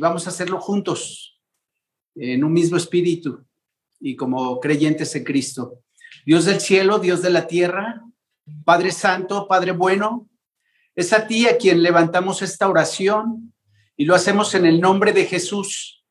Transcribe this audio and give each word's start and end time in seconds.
vamos 0.00 0.26
a 0.26 0.30
hacerlo 0.30 0.60
juntos, 0.60 1.40
en 2.16 2.42
un 2.42 2.52
mismo 2.52 2.76
espíritu 2.76 3.44
y 4.00 4.16
como 4.16 4.58
creyentes 4.58 5.14
en 5.14 5.24
Cristo. 5.24 5.82
Dios 6.26 6.46
del 6.46 6.60
cielo, 6.60 6.98
Dios 6.98 7.22
de 7.22 7.30
la 7.30 7.46
tierra, 7.46 8.02
Padre 8.64 8.90
Santo, 8.90 9.46
Padre 9.46 9.72
bueno, 9.72 10.28
es 10.96 11.12
a 11.12 11.26
ti 11.26 11.46
a 11.46 11.56
quien 11.56 11.82
levantamos 11.82 12.42
esta 12.42 12.68
oración 12.68 13.54
y 13.96 14.06
lo 14.06 14.14
hacemos 14.14 14.54
en 14.54 14.66
el 14.66 14.80
nombre 14.80 15.12
de 15.12 15.26
Jesús. 15.26 16.04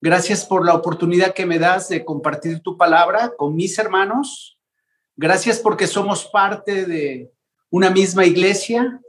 Gracias 0.00 0.46
por 0.46 0.64
la 0.64 0.74
oportunidad 0.74 1.34
que 1.34 1.44
me 1.44 1.58
das 1.58 1.88
de 1.88 2.04
compartir 2.04 2.60
tu 2.60 2.78
palabra 2.78 3.32
con 3.36 3.54
mis 3.54 3.78
hermanos. 3.78 4.58
Gracias 5.16 5.58
porque 5.58 5.86
somos 5.86 6.24
parte 6.24 6.86
de 6.86 7.30
una 7.68 7.90
misma 7.90 8.24
iglesia. 8.24 9.00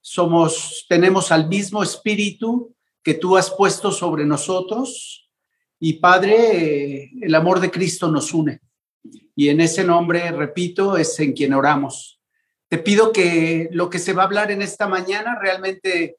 Somos 0.00 0.86
tenemos 0.88 1.30
al 1.30 1.46
mismo 1.48 1.82
espíritu 1.82 2.73
que 3.04 3.14
tú 3.14 3.36
has 3.36 3.50
puesto 3.50 3.92
sobre 3.92 4.24
nosotros. 4.24 5.30
Y 5.78 5.94
Padre, 5.94 7.12
el 7.20 7.34
amor 7.34 7.60
de 7.60 7.70
Cristo 7.70 8.10
nos 8.10 8.32
une. 8.32 8.60
Y 9.36 9.50
en 9.50 9.60
ese 9.60 9.84
nombre, 9.84 10.32
repito, 10.32 10.96
es 10.96 11.20
en 11.20 11.34
quien 11.34 11.52
oramos. 11.52 12.20
Te 12.68 12.78
pido 12.78 13.12
que 13.12 13.68
lo 13.72 13.90
que 13.90 13.98
se 13.98 14.14
va 14.14 14.22
a 14.22 14.26
hablar 14.26 14.50
en 14.50 14.62
esta 14.62 14.88
mañana 14.88 15.38
realmente 15.40 16.16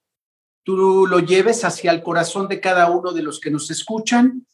tú 0.64 1.08
lo 1.08 1.20
lleves 1.20 1.64
hacia 1.66 1.92
el 1.92 2.04
corazón 2.04 2.48
de 2.48 2.62
cada 2.62 2.90
uno 2.90 3.12
de 3.12 3.24
los 3.24 3.40
que 3.40 3.52
nos 3.52 3.70
escuchan 3.72 4.46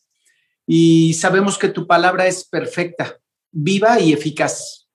y 0.66 1.14
sabemos 1.16 1.58
que 1.58 1.70
tu 1.70 1.86
palabra 1.86 2.28
es 2.28 2.48
perfecta, 2.48 3.20
viva 3.52 4.00
y 4.00 4.14
eficaz. 4.14 4.90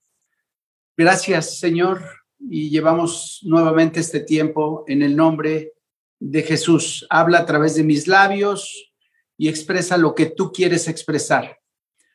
Gracias, 0.97 1.59
Señor, 1.59 2.03
y 2.39 2.71
llevamos 2.71 3.41
nuevamente 3.43 4.01
este 4.01 4.21
tiempo 4.21 4.85
en 4.89 5.03
el 5.03 5.15
nombre 5.17 5.73
de 6.21 6.43
Jesús. 6.43 7.07
Habla 7.11 7.39
a 7.39 7.47
través 7.47 7.75
de 7.75 7.85
mis 7.85 8.07
labios 8.07 8.93
y 9.37 9.49
expresa 9.49 9.97
lo 9.97 10.15
que 10.15 10.27
tú 10.27 10.53
quieres 10.53 10.89
expresar. 10.89 11.59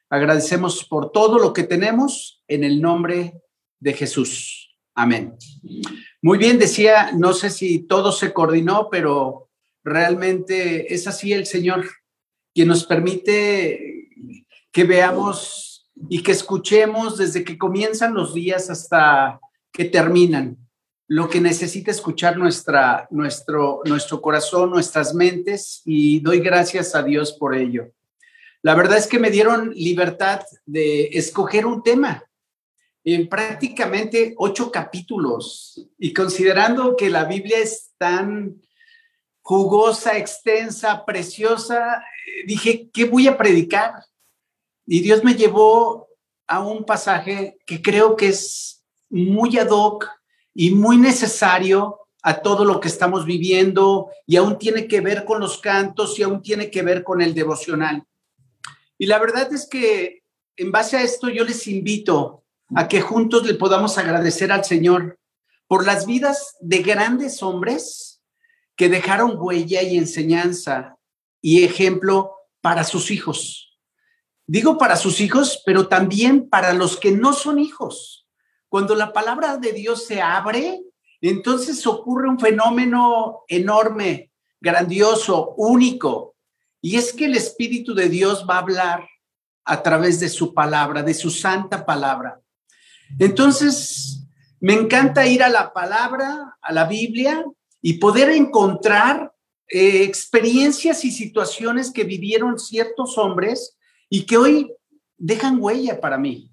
Agradecemos 0.09 0.84
por 0.86 1.12
todo 1.12 1.39
lo 1.39 1.53
que 1.53 1.64
tenemos 1.64 2.44
en 2.48 2.64
el 2.64 2.81
nombre 2.81 3.42
de 3.80 3.94
Jesús. 3.94 4.75
Amén. 4.94 5.38
Muy 6.22 6.38
bien, 6.38 6.59
decía, 6.59 7.12
no 7.14 7.34
sé 7.34 7.50
si 7.50 7.80
todo 7.80 8.12
se 8.12 8.34
coordinó, 8.34 8.90
pero 8.90 9.50
realmente 9.84 10.94
es 10.94 11.08
así 11.08 11.34
el 11.34 11.45
Señor 11.45 11.86
quien 12.53 12.68
nos 12.68 12.84
permite 12.86 14.09
que 14.72 14.84
veamos 14.84 15.92
y 16.09 16.22
que 16.23 16.31
escuchemos 16.31 17.18
desde 17.18 17.44
que 17.44 17.58
comienzan 17.58 18.14
los 18.14 18.34
días 18.34 18.70
hasta 18.70 19.40
que 19.72 19.86
terminan 19.86 20.58
lo 21.12 21.28
que 21.28 21.42
necesita 21.42 21.92
escuchar 21.92 22.38
nuestra, 22.38 23.06
nuestro, 23.12 23.81
nuestro 23.84 24.22
corazón, 24.22 24.70
nuestras 24.70 25.14
mentes, 25.14 25.81
y 25.84 26.22
doy 26.22 26.40
gracias 26.40 26.95
a 26.95 27.03
Dios 27.03 27.34
por 27.34 27.53
ello. 27.53 27.92
La 28.62 28.76
verdad 28.76 28.98
es 28.98 29.08
que 29.08 29.20
me 29.20 29.30
dieron 29.30 29.73
libertad 29.76 30.40
de 30.66 31.08
escoger 31.08 31.66
un 31.66 31.84
tema 31.84 32.23
en 33.03 33.28
prácticamente 33.28 34.36
ocho 34.38 34.72
capítulos. 34.72 35.86
Y 35.98 36.14
considerando 36.14 36.95
que 36.95 37.09
la 37.09 37.25
Biblia 37.25 37.58
es 37.58 37.92
tan 37.98 38.62
jugosa, 39.42 40.18
extensa, 40.18 41.03
preciosa, 41.03 42.06
dije, 42.48 42.90
¿qué 42.94 43.03
voy 43.03 43.28
a 43.28 43.38
predicar? 43.38 43.96
Y 44.86 45.02
Dios 45.02 45.25
me 45.25 45.34
llevó 45.34 46.08
a 46.48 46.62
un 46.62 46.86
pasaje 46.86 47.58
que 47.66 47.81
creo 47.81 48.16
que 48.16 48.30
es 48.30 48.86
muy 49.09 49.58
ad 49.58 49.72
hoc 49.72 50.20
y 50.53 50.71
muy 50.71 50.97
necesario 50.97 51.99
a 52.23 52.41
todo 52.41 52.66
lo 52.66 52.80
que 52.80 52.88
estamos 52.88 53.25
viviendo 53.25 54.09
y 54.27 54.35
aún 54.35 54.57
tiene 54.57 54.88
que 54.88 55.02
ver 55.02 55.25
con 55.25 55.39
los 55.39 55.59
cantos 55.59 56.17
y 56.19 56.23
aún 56.23 56.41
tiene 56.41 56.69
que 56.69 56.83
ver 56.83 57.03
con 57.03 57.21
el 57.21 57.33
devocional. 57.33 58.03
Y 58.97 59.07
la 59.07 59.17
verdad 59.17 59.52
es 59.52 59.67
que 59.67 60.23
en 60.55 60.72
base 60.72 60.97
a 60.97 61.02
esto 61.02 61.29
yo 61.29 61.44
les 61.44 61.67
invito 61.67 62.44
a 62.75 62.88
que 62.88 63.02
juntos 63.02 63.45
le 63.45 63.56
podamos 63.56 63.97
agradecer 63.97 64.51
al 64.51 64.63
Señor 64.63 65.19
por 65.67 65.85
las 65.85 66.06
vidas 66.06 66.56
de 66.59 66.84
grandes 66.84 67.41
hombres 67.41 68.22
que 68.75 68.90
dejaron 68.90 69.35
huella 69.38 69.81
y 69.81 69.97
enseñanza 69.97 70.97
y 71.41 71.63
ejemplo 71.63 72.35
para 72.61 72.84
sus 72.84 73.09
hijos. 73.09 73.79
Digo 74.45 74.78
para 74.78 74.95
sus 74.97 75.22
hijos, 75.22 75.61
pero 75.66 75.88
también 75.88 76.50
para 76.50 76.73
los 76.73 76.97
que 76.97 77.11
no 77.11 77.34
son 77.34 77.57
hijos. 77.57 78.21
Cuando 78.72 78.96
la 78.96 79.12
palabra 79.12 79.58
de 79.58 79.74
Dios 79.74 80.06
se 80.06 80.22
abre, 80.22 80.82
entonces 81.20 81.86
ocurre 81.86 82.30
un 82.30 82.40
fenómeno 82.40 83.42
enorme, 83.50 84.32
grandioso, 84.62 85.56
único, 85.58 86.38
y 86.82 86.96
es 86.96 87.12
que 87.12 87.26
el 87.26 87.36
Espíritu 87.36 87.94
de 87.94 88.08
Dios 88.08 88.46
va 88.50 88.56
a 88.56 88.59
hablar 88.59 89.09
a 89.66 89.84
través 89.84 90.22
de 90.22 90.30
su 90.30 90.54
palabra, 90.54 91.04
de 91.04 91.14
su 91.14 91.30
santa 91.30 91.86
palabra. 91.86 92.40
Entonces, 93.20 94.26
me 94.62 94.72
encanta 94.72 95.28
ir 95.28 95.44
a 95.44 95.50
la 95.50 95.74
palabra, 95.74 96.58
a 96.62 96.72
la 96.72 96.86
Biblia, 96.86 97.44
y 97.82 97.96
poder 97.96 98.30
encontrar 98.30 99.34
eh, 99.68 100.03
experiencias 100.03 101.03
y 101.03 101.12
situaciones 101.12 101.92
que 101.92 102.06
vivieron 102.06 102.58
ciertos 102.58 103.18
hombres 103.18 103.78
y 104.09 104.26
que 104.26 104.38
hoy 104.38 104.72
dejan 105.18 105.58
huella 105.59 106.00
para 106.00 106.18
mí, 106.18 106.50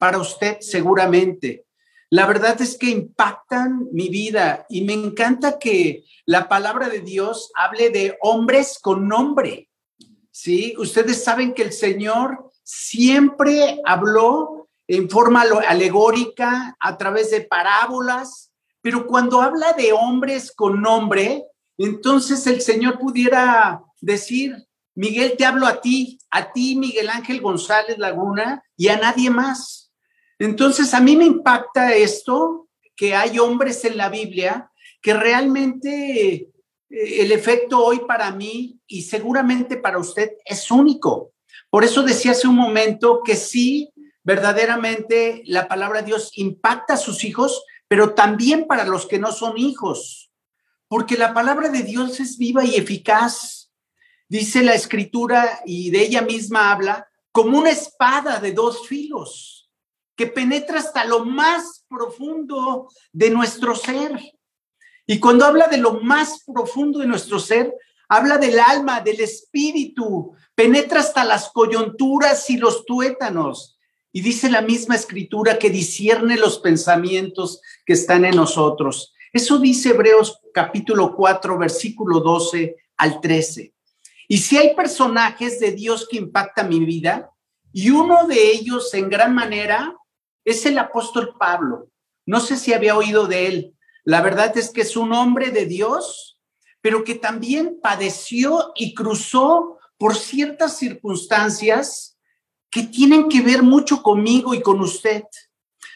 para 0.00 0.16
usted 0.16 0.56
seguramente. 0.60 1.66
La 2.08 2.26
verdad 2.26 2.60
es 2.62 2.78
que 2.78 2.88
impactan 2.88 3.86
mi 3.92 4.08
vida 4.08 4.64
y 4.70 4.80
me 4.80 4.94
encanta 4.94 5.58
que 5.58 6.04
la 6.24 6.48
palabra 6.48 6.88
de 6.88 7.00
Dios 7.00 7.52
hable 7.54 7.90
de 7.90 8.16
hombres 8.22 8.78
con 8.80 9.06
nombre. 9.06 9.68
¿sí? 10.30 10.74
Ustedes 10.78 11.22
saben 11.22 11.52
que 11.52 11.62
el 11.62 11.72
Señor 11.72 12.50
siempre 12.64 13.78
habló 13.84 14.70
en 14.88 15.10
forma 15.10 15.42
alegórica, 15.68 16.74
a 16.80 16.96
través 16.96 17.30
de 17.30 17.42
parábolas, 17.42 18.50
pero 18.80 19.06
cuando 19.06 19.42
habla 19.42 19.74
de 19.74 19.92
hombres 19.92 20.50
con 20.50 20.80
nombre, 20.80 21.44
entonces 21.76 22.46
el 22.46 22.62
Señor 22.62 22.98
pudiera 22.98 23.84
decir, 24.00 24.66
Miguel, 24.94 25.34
te 25.36 25.44
hablo 25.44 25.66
a 25.66 25.80
ti, 25.80 26.18
a 26.30 26.52
ti, 26.52 26.74
Miguel 26.74 27.10
Ángel 27.10 27.40
González 27.40 27.98
Laguna, 27.98 28.64
y 28.76 28.88
a 28.88 28.96
nadie 28.96 29.30
más. 29.30 29.79
Entonces, 30.40 30.94
a 30.94 31.00
mí 31.00 31.16
me 31.16 31.26
impacta 31.26 31.94
esto, 31.94 32.68
que 32.96 33.14
hay 33.14 33.38
hombres 33.38 33.84
en 33.84 33.98
la 33.98 34.08
Biblia 34.08 34.70
que 35.02 35.12
realmente 35.12 36.48
el 36.88 37.32
efecto 37.32 37.84
hoy 37.84 38.00
para 38.08 38.30
mí 38.30 38.80
y 38.86 39.02
seguramente 39.02 39.76
para 39.76 39.98
usted 39.98 40.32
es 40.46 40.70
único. 40.70 41.32
Por 41.68 41.84
eso 41.84 42.02
decía 42.02 42.32
hace 42.32 42.48
un 42.48 42.56
momento 42.56 43.20
que 43.22 43.36
sí, 43.36 43.92
verdaderamente 44.22 45.42
la 45.44 45.68
palabra 45.68 46.00
de 46.00 46.06
Dios 46.06 46.30
impacta 46.36 46.94
a 46.94 46.98
sus 46.98 47.22
hijos, 47.24 47.62
pero 47.86 48.14
también 48.14 48.66
para 48.66 48.86
los 48.86 49.04
que 49.04 49.18
no 49.18 49.32
son 49.32 49.58
hijos, 49.58 50.30
porque 50.88 51.18
la 51.18 51.34
palabra 51.34 51.68
de 51.68 51.82
Dios 51.82 52.18
es 52.18 52.38
viva 52.38 52.64
y 52.64 52.76
eficaz. 52.76 53.70
Dice 54.26 54.62
la 54.62 54.74
escritura 54.74 55.60
y 55.66 55.90
de 55.90 56.00
ella 56.00 56.22
misma 56.22 56.72
habla 56.72 57.08
como 57.30 57.58
una 57.58 57.70
espada 57.70 58.40
de 58.40 58.52
dos 58.52 58.88
filos 58.88 59.59
que 60.20 60.26
penetra 60.26 60.80
hasta 60.80 61.06
lo 61.06 61.24
más 61.24 61.86
profundo 61.88 62.90
de 63.10 63.30
nuestro 63.30 63.74
ser 63.74 64.20
y 65.06 65.18
cuando 65.18 65.46
habla 65.46 65.66
de 65.66 65.78
lo 65.78 66.02
más 66.02 66.44
profundo 66.44 66.98
de 66.98 67.06
nuestro 67.06 67.38
ser, 67.38 67.74
habla 68.06 68.36
del 68.36 68.60
alma, 68.60 69.00
del 69.00 69.18
espíritu, 69.22 70.34
penetra 70.54 71.00
hasta 71.00 71.24
las 71.24 71.48
coyunturas 71.48 72.50
y 72.50 72.58
los 72.58 72.84
tuétanos. 72.84 73.78
Y 74.12 74.20
dice 74.20 74.50
la 74.50 74.60
misma 74.60 74.96
escritura 74.96 75.58
que 75.58 75.70
discierne 75.70 76.36
los 76.36 76.58
pensamientos 76.58 77.62
que 77.86 77.94
están 77.94 78.26
en 78.26 78.36
nosotros. 78.36 79.14
Eso 79.32 79.58
dice 79.58 79.88
Hebreos 79.88 80.38
capítulo 80.52 81.16
4, 81.16 81.56
versículo 81.56 82.20
12 82.20 82.76
al 82.98 83.22
13. 83.22 83.72
Y 84.28 84.36
si 84.36 84.58
hay 84.58 84.76
personajes 84.76 85.58
de 85.60 85.72
Dios 85.72 86.06
que 86.06 86.18
impactan 86.18 86.68
mi 86.68 86.84
vida, 86.84 87.30
y 87.72 87.88
uno 87.88 88.26
de 88.26 88.50
ellos 88.52 88.92
en 88.92 89.08
gran 89.08 89.34
manera 89.34 89.96
es 90.50 90.66
el 90.66 90.78
apóstol 90.78 91.34
Pablo. 91.38 91.88
No 92.26 92.40
sé 92.40 92.56
si 92.56 92.72
había 92.72 92.96
oído 92.96 93.26
de 93.26 93.46
él. 93.46 93.74
La 94.04 94.20
verdad 94.22 94.56
es 94.56 94.70
que 94.70 94.82
es 94.82 94.96
un 94.96 95.12
hombre 95.12 95.50
de 95.50 95.66
Dios, 95.66 96.38
pero 96.80 97.04
que 97.04 97.14
también 97.14 97.78
padeció 97.82 98.72
y 98.74 98.94
cruzó 98.94 99.78
por 99.98 100.16
ciertas 100.16 100.78
circunstancias 100.78 102.16
que 102.70 102.84
tienen 102.84 103.28
que 103.28 103.42
ver 103.42 103.62
mucho 103.62 104.02
conmigo 104.02 104.54
y 104.54 104.62
con 104.62 104.80
usted. 104.80 105.24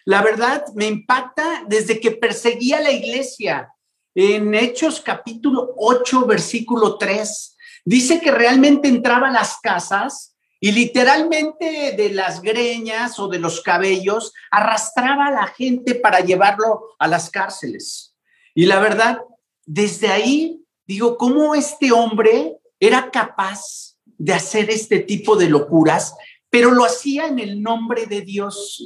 La 0.04 0.22
verdad 0.22 0.64
me 0.74 0.86
impacta 0.86 1.64
desde 1.66 2.00
que 2.00 2.10
perseguía 2.10 2.80
la 2.80 2.90
iglesia. 2.90 3.70
En 4.14 4.54
Hechos 4.54 5.00
capítulo 5.00 5.74
8, 5.76 6.26
versículo 6.26 6.98
3, 6.98 7.56
dice 7.84 8.20
que 8.20 8.30
realmente 8.30 8.88
entraba 8.88 9.28
a 9.28 9.32
las 9.32 9.58
casas 9.60 10.33
y 10.64 10.72
literalmente 10.72 11.92
de 11.92 12.08
las 12.08 12.40
greñas 12.40 13.18
o 13.18 13.28
de 13.28 13.38
los 13.38 13.60
cabellos 13.60 14.32
arrastraba 14.50 15.26
a 15.26 15.30
la 15.30 15.46
gente 15.48 15.94
para 15.94 16.20
llevarlo 16.20 16.94
a 16.98 17.06
las 17.06 17.28
cárceles. 17.28 18.16
Y 18.54 18.64
la 18.64 18.80
verdad, 18.80 19.18
desde 19.66 20.08
ahí 20.08 20.64
digo, 20.86 21.18
¿cómo 21.18 21.54
este 21.54 21.92
hombre 21.92 22.56
era 22.80 23.10
capaz 23.10 23.98
de 24.06 24.32
hacer 24.32 24.70
este 24.70 25.00
tipo 25.00 25.36
de 25.36 25.50
locuras, 25.50 26.14
pero 26.48 26.70
lo 26.70 26.86
hacía 26.86 27.26
en 27.26 27.40
el 27.40 27.60
nombre 27.60 28.06
de 28.06 28.22
Dios? 28.22 28.82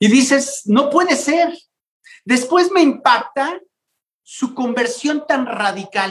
Y 0.00 0.08
dices, 0.08 0.62
no 0.64 0.90
puede 0.90 1.14
ser. 1.14 1.56
Después 2.24 2.72
me 2.72 2.82
impacta 2.82 3.60
su 4.24 4.52
conversión 4.52 5.24
tan 5.28 5.46
radical. 5.46 6.10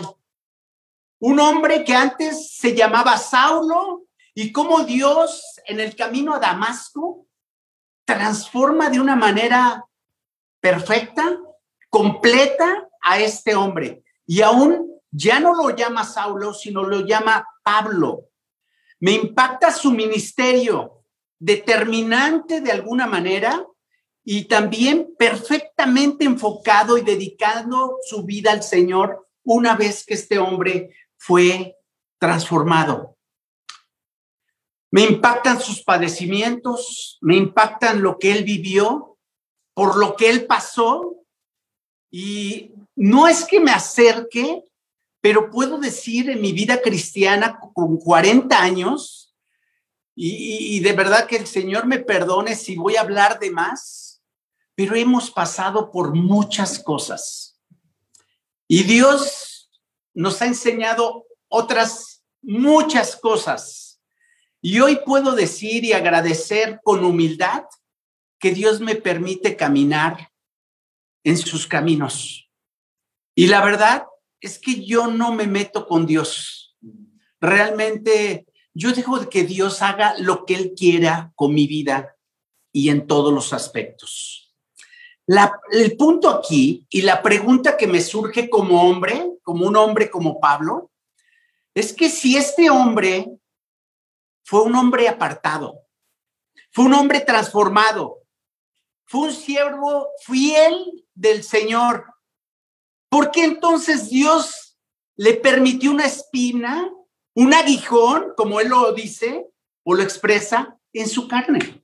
Un 1.20 1.42
hombre 1.42 1.84
que 1.84 1.94
antes 1.94 2.54
se 2.54 2.74
llamaba 2.74 3.18
Saulo 3.18 4.04
y 4.36 4.52
cómo 4.52 4.84
Dios 4.84 5.62
en 5.66 5.80
el 5.80 5.96
camino 5.96 6.34
a 6.34 6.40
Damasco 6.40 7.28
transforma 8.06 8.90
de 8.90 9.00
una 9.00 9.16
manera 9.16 9.86
perfecta, 10.60 11.40
completa 11.90 12.90
a 13.02 13.20
este 13.20 13.56
hombre. 13.56 14.04
Y 14.26 14.42
aún 14.42 15.02
ya 15.12 15.40
no 15.40 15.54
lo 15.54 15.76
llama 15.76 16.04
Saulo, 16.04 16.54
sino 16.54 16.84
lo 16.84 17.02
llama 17.06 17.48
Pablo. 17.64 18.30
Me 19.00 19.12
impacta 19.12 19.72
su 19.72 19.92
ministerio, 19.92 21.04
determinante 21.38 22.62
de 22.62 22.72
alguna 22.72 23.06
manera 23.06 23.66
y 24.24 24.46
también 24.46 25.14
perfectamente 25.18 26.24
enfocado 26.24 26.98
y 26.98 27.02
dedicando 27.02 27.98
su 28.02 28.24
vida 28.24 28.52
al 28.52 28.64
Señor 28.64 29.28
una 29.44 29.76
vez 29.76 30.06
que 30.06 30.14
este 30.14 30.40
hombre 30.40 30.96
fue 31.18 31.76
transformado. 32.18 33.18
Me 34.94 35.02
impactan 35.02 35.60
sus 35.60 35.82
padecimientos, 35.82 37.18
me 37.20 37.36
impactan 37.36 38.04
lo 38.04 38.20
que 38.20 38.32
él 38.32 38.44
vivió, 38.44 39.18
por 39.74 39.98
lo 39.98 40.16
que 40.16 40.30
él 40.30 40.46
pasó. 40.46 41.16
Y 42.12 42.74
no 42.96 43.28
es 43.28 43.44
que 43.44 43.60
me 43.60 43.72
acerque, 43.72 44.64
pero 45.20 45.50
puedo 45.50 45.80
decir 45.80 46.30
en 46.30 46.42
mi 46.42 46.52
vida 46.52 46.80
cristiana 46.80 47.58
con 47.74 47.98
40 47.98 48.56
años, 48.62 49.34
y, 50.16 50.80
de 50.82 50.94
verdad 50.94 51.26
que 51.26 51.38
el 51.38 51.48
Señor 51.48 51.88
me 51.88 51.98
perdone 51.98 52.56
si 52.56 52.76
voy 52.76 52.96
a 52.96 53.02
hablar 53.02 53.40
de 53.40 53.50
más, 53.50 54.22
pero 54.76 54.96
hemos 54.96 55.32
pasado 55.32 55.90
por 55.90 56.14
muchas 56.14 56.78
cosas. 56.78 57.60
Y 58.68 58.84
Dios 58.84 59.72
nos 60.14 60.40
ha 60.44 60.46
enseñado 60.46 61.26
otras 61.48 62.24
muchas 62.44 63.16
cosas 63.16 63.93
y 64.66 64.80
hoy 64.80 65.00
puedo 65.06 65.36
decir 65.36 65.84
y 65.84 65.92
agradecer 65.92 66.80
con 66.86 67.04
humildad 67.04 67.66
que 68.40 68.52
Dios 68.52 68.80
me 68.80 68.96
permite 68.96 69.58
caminar 69.58 70.32
en 71.26 71.38
sus 71.38 71.68
caminos. 71.68 72.50
Y 73.36 73.48
la 73.48 73.64
verdad 73.64 74.06
es 74.40 74.58
que 74.58 74.86
yo 74.86 75.08
no 75.08 75.34
me 75.34 75.48
meto 75.48 75.86
con 75.86 76.06
Dios. 76.06 76.78
Realmente 77.42 78.46
yo 78.74 78.94
dejo 78.94 79.30
que 79.30 79.44
Dios 79.44 79.82
haga 79.82 80.16
lo 80.18 80.46
que 80.46 80.56
Él 80.56 80.74
quiera 80.78 81.34
con 81.36 81.54
mi 81.54 81.68
vida 81.68 82.16
y 82.72 82.88
en 82.88 83.06
todos 83.06 83.34
los 83.34 83.52
aspectos. 83.52 84.56
el 85.72 85.98
punto 85.98 86.30
aquí 86.30 86.88
y 86.90 87.02
la 87.02 87.22
pregunta 87.22 87.76
que 87.76 87.88
me 87.88 88.00
surge 88.00 88.50
como 88.50 88.82
hombre, 88.82 89.30
como 89.44 89.68
un 89.68 89.76
hombre 89.76 90.10
como 90.10 90.40
Pablo, 90.40 90.90
es 91.76 91.92
que 91.92 92.10
si 92.10 92.38
este 92.38 92.70
hombre 92.70 93.30
fue 94.44 94.62
un 94.62 94.76
hombre 94.76 95.08
apartado, 95.08 95.80
fue 96.72 96.86
un 96.86 96.94
hombre 96.94 97.22
transformado, 97.22 98.24
fue 99.06 99.28
un 99.28 99.34
siervo 99.34 100.10
fiel 100.22 101.06
del 101.14 101.44
Señor. 101.44 102.06
¿Por 103.10 103.32
qué 103.32 103.46
entonces 103.46 104.10
Dios 104.10 104.78
le 105.16 105.36
permitió 105.36 105.92
una 105.92 106.06
espina, 106.06 106.90
un 107.36 107.54
aguijón, 107.54 108.34
como 108.36 108.60
él 108.60 108.70
lo 108.70 108.92
dice 108.94 109.48
o 109.84 109.94
lo 109.94 110.04
expresa, 110.04 110.80
en 110.94 111.08
su 111.08 111.28
carne? 111.28 111.84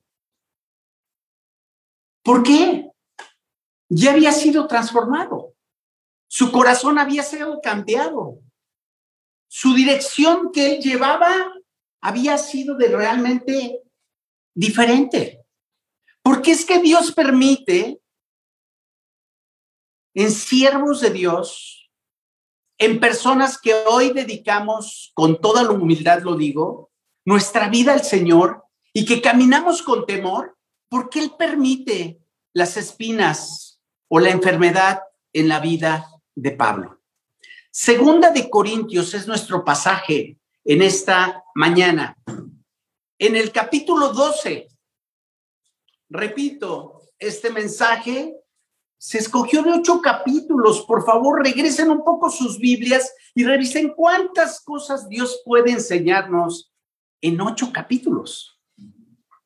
¿Por 2.22 2.42
qué? 2.42 2.90
Ya 3.88 4.12
había 4.12 4.32
sido 4.32 4.66
transformado. 4.66 5.54
Su 6.28 6.52
corazón 6.52 6.98
había 6.98 7.22
sido 7.22 7.60
cambiado. 7.60 8.38
Su 9.48 9.74
dirección 9.74 10.52
que 10.52 10.74
él 10.74 10.80
llevaba 10.80 11.52
había 12.00 12.38
sido 12.38 12.76
de 12.76 12.88
realmente 12.88 13.82
diferente. 14.54 15.44
Porque 16.22 16.52
es 16.52 16.64
que 16.64 16.80
Dios 16.80 17.12
permite 17.12 18.00
en 20.14 20.30
siervos 20.30 21.00
de 21.00 21.10
Dios, 21.10 21.90
en 22.78 22.98
personas 22.98 23.58
que 23.60 23.74
hoy 23.74 24.12
dedicamos, 24.12 25.12
con 25.14 25.40
toda 25.40 25.62
la 25.62 25.70
humildad 25.70 26.22
lo 26.22 26.36
digo, 26.36 26.90
nuestra 27.24 27.68
vida 27.68 27.92
al 27.92 28.02
Señor 28.02 28.64
y 28.92 29.04
que 29.04 29.20
caminamos 29.20 29.82
con 29.82 30.06
temor, 30.06 30.56
porque 30.88 31.20
Él 31.20 31.32
permite 31.38 32.18
las 32.52 32.76
espinas 32.76 33.80
o 34.08 34.18
la 34.18 34.30
enfermedad 34.30 35.02
en 35.32 35.48
la 35.48 35.60
vida 35.60 36.10
de 36.34 36.50
Pablo. 36.52 37.00
Segunda 37.70 38.30
de 38.30 38.50
Corintios 38.50 39.14
es 39.14 39.28
nuestro 39.28 39.64
pasaje 39.64 40.39
en 40.64 40.82
esta 40.82 41.44
mañana. 41.54 42.16
En 43.18 43.36
el 43.36 43.52
capítulo 43.52 44.12
12, 44.12 44.68
repito, 46.08 47.02
este 47.18 47.50
mensaje 47.50 48.36
se 48.98 49.18
escogió 49.18 49.62
de 49.62 49.72
ocho 49.72 50.00
capítulos. 50.00 50.82
Por 50.82 51.04
favor, 51.04 51.42
regresen 51.42 51.90
un 51.90 52.04
poco 52.04 52.30
sus 52.30 52.58
Biblias 52.58 53.14
y 53.34 53.44
revisen 53.44 53.94
cuántas 53.94 54.60
cosas 54.60 55.08
Dios 55.08 55.42
puede 55.44 55.70
enseñarnos 55.70 56.72
en 57.20 57.40
ocho 57.40 57.72
capítulos. 57.72 58.58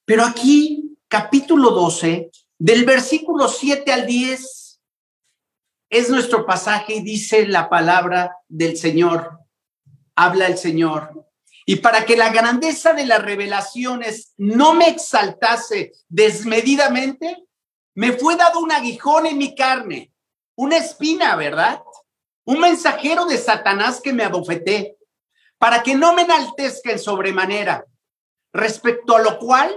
Pero 0.05 0.25
aquí, 0.25 0.97
capítulo 1.09 1.71
12, 1.71 2.31
del 2.59 2.85
versículo 2.85 3.49
7 3.49 3.93
al 3.93 4.07
10, 4.07 4.81
es 5.91 6.11
nuestro 6.11 6.45
pasaje 6.45 6.97
y 6.97 7.03
dice 7.03 7.47
la 7.47 7.69
palabra 7.69 8.37
del 8.49 8.77
Señor 8.77 9.44
habla 10.17 10.47
el 10.47 10.59
Señor. 10.59 11.27
Y 11.67 11.77
para 11.77 12.05
que 12.05 12.17
la 12.17 12.31
grandeza 12.31 12.93
de 12.93 13.07
las 13.07 13.23
revelaciones 13.23 14.35
no 14.37 14.75
me 14.75 14.89
exaltase 14.89 15.93
desmedidamente, 16.09 17.45
me 17.95 18.13
fue 18.13 18.37
dado 18.37 18.61
un 18.61 18.73
aguijón 18.73 19.27
en 19.27 19.39
mi 19.39 19.55
carne, 19.55 20.13
una 20.57 20.77
espina, 20.77 21.37
¿verdad? 21.37 21.81
Un 22.45 22.61
mensajero 22.61 23.25
de 23.25 23.39
Satanás 23.39 24.01
que 24.03 24.13
me 24.13 24.25
abofeté, 24.25 24.99
para 25.59 25.83
que 25.83 25.95
no 25.95 26.13
me 26.13 26.23
enaltezca 26.23 26.91
en 26.91 26.99
sobremanera. 26.99 27.87
Respecto 28.53 29.17
a 29.17 29.23
lo 29.23 29.39
cual, 29.39 29.75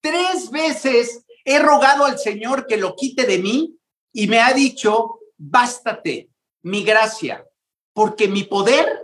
tres 0.00 0.50
veces 0.50 1.24
he 1.44 1.58
rogado 1.58 2.04
al 2.04 2.18
Señor 2.18 2.66
que 2.66 2.76
lo 2.76 2.94
quite 2.94 3.26
de 3.26 3.38
mí 3.38 3.76
y 4.12 4.28
me 4.28 4.40
ha 4.40 4.52
dicho, 4.52 5.18
bástate 5.36 6.30
mi 6.62 6.84
gracia, 6.84 7.44
porque 7.92 8.28
mi 8.28 8.44
poder 8.44 9.03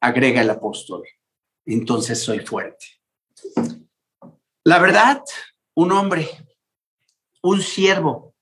agrega 0.00 0.40
el 0.42 0.50
apóstol, 0.50 1.02
entonces 1.66 2.22
soy 2.22 2.40
fuerte. 2.40 2.86
La 4.64 4.78
verdad, 4.78 5.22
un 5.74 5.92
hombre, 5.92 6.28
un 7.42 7.62
siervo 7.62 8.34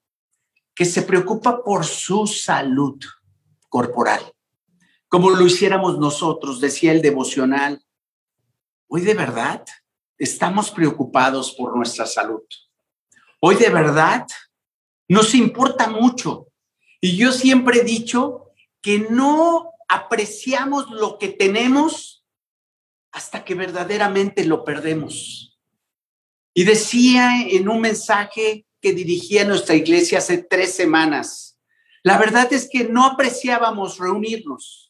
que 0.75 0.85
se 0.85 1.03
preocupa 1.03 1.63
por 1.63 1.85
su 1.85 2.27
salud 2.27 2.99
corporal, 3.69 4.23
como 5.09 5.31
lo 5.31 5.47
hiciéramos 5.47 5.99
nosotros, 5.99 6.61
decía 6.61 6.93
el 6.93 7.01
devocional. 7.01 7.83
Hoy 8.89 9.03
de 9.03 9.15
verdad 9.15 9.65
estamos 10.19 10.71
preocupados 10.71 11.53
por 11.53 11.77
nuestra 11.77 12.07
salud. 12.07 12.43
Hoy 13.41 13.55
de 13.57 13.71
verdad 13.71 14.27
nos 15.09 15.35
importa 15.35 15.89
mucho. 15.89 16.49
Y 17.01 17.17
yo 17.17 17.33
siempre 17.33 17.81
he 17.81 17.85
dicho 17.85 18.51
que 18.81 19.07
no 19.11 19.76
apreciamos 19.89 20.91
lo 20.91 21.19
que 21.19 21.29
tenemos 21.29 22.25
hasta 23.13 23.45
que 23.45 23.55
verdaderamente 23.55 24.45
lo 24.45 24.65
perdemos. 24.65 25.59
Y 26.55 26.65
decía 26.65 27.43
en 27.43 27.69
un 27.69 27.81
mensaje 27.81 28.67
que 28.81 28.93
dirigía 28.93 29.45
nuestra 29.45 29.75
iglesia 29.75 30.19
hace 30.19 30.39
tres 30.39 30.75
semanas, 30.75 31.59
la 32.03 32.19
verdad 32.19 32.53
es 32.53 32.69
que 32.71 32.85
no 32.85 33.05
apreciábamos 33.05 33.99
reunirnos. 33.99 34.87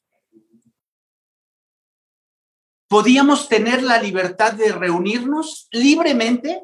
podíamos 2.88 3.48
tener 3.48 3.82
la 3.82 4.00
libertad 4.00 4.52
de 4.52 4.72
reunirnos 4.72 5.68
libremente 5.70 6.62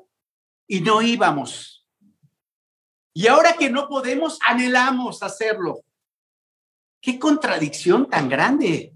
y 0.67 0.81
no 0.81 1.03
íbamos. 1.03 1.87
Y 3.15 3.27
ahora 3.27 3.55
que 3.55 3.69
no 3.69 3.89
podemos, 3.89 4.39
anhelamos 4.47 5.23
hacerlo. 5.23 5.81
Qué 7.02 7.18
contradicción 7.18 8.09
tan 8.09 8.28
grande. 8.28 8.94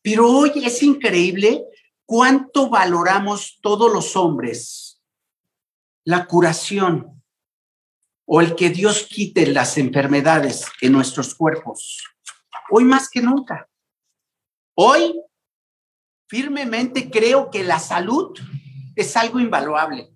Pero 0.00 0.30
hoy 0.30 0.52
es 0.64 0.82
increíble 0.82 1.64
cuánto 2.06 2.70
valoramos 2.70 3.58
todos 3.60 3.92
los 3.92 4.16
hombres 4.16 4.92
la 6.04 6.26
curación 6.26 7.22
o 8.24 8.40
el 8.40 8.54
que 8.54 8.70
Dios 8.70 9.06
quite 9.08 9.46
las 9.46 9.78
enfermedades 9.78 10.66
en 10.80 10.92
nuestros 10.92 11.34
cuerpos. 11.34 12.02
Hoy 12.70 12.84
más 12.84 13.08
que 13.08 13.20
nunca. 13.20 13.68
Hoy 14.74 15.20
firmemente 16.28 17.10
creo 17.10 17.50
que 17.50 17.62
la 17.62 17.78
salud 17.78 18.38
es 18.96 19.16
algo 19.16 19.38
invaluable. 19.38 20.08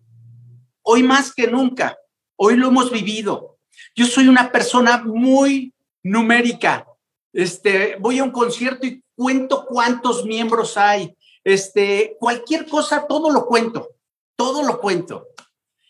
Hoy 0.83 1.03
más 1.03 1.35
que 1.35 1.47
nunca, 1.49 1.99
hoy 2.37 2.57
lo 2.57 2.69
hemos 2.69 2.91
vivido. 2.91 3.59
Yo 3.95 4.07
soy 4.07 4.29
una 4.29 4.51
persona 4.51 5.03
muy 5.05 5.75
numérica. 6.11 6.87
Este, 7.33 7.97
voy 8.01 8.19
a 8.19 8.25
un 8.25 8.31
concierto 8.31 8.87
y 8.87 9.03
cuento 9.15 9.67
cuántos 9.67 10.25
miembros 10.25 10.77
hay. 10.77 11.17
Este, 11.45 12.17
cualquier 12.19 12.67
cosa, 12.67 13.07
todo 13.07 13.31
lo 13.31 13.47
cuento, 13.47 13.91
todo 14.37 14.63
lo 14.63 14.81
cuento. 14.81 15.29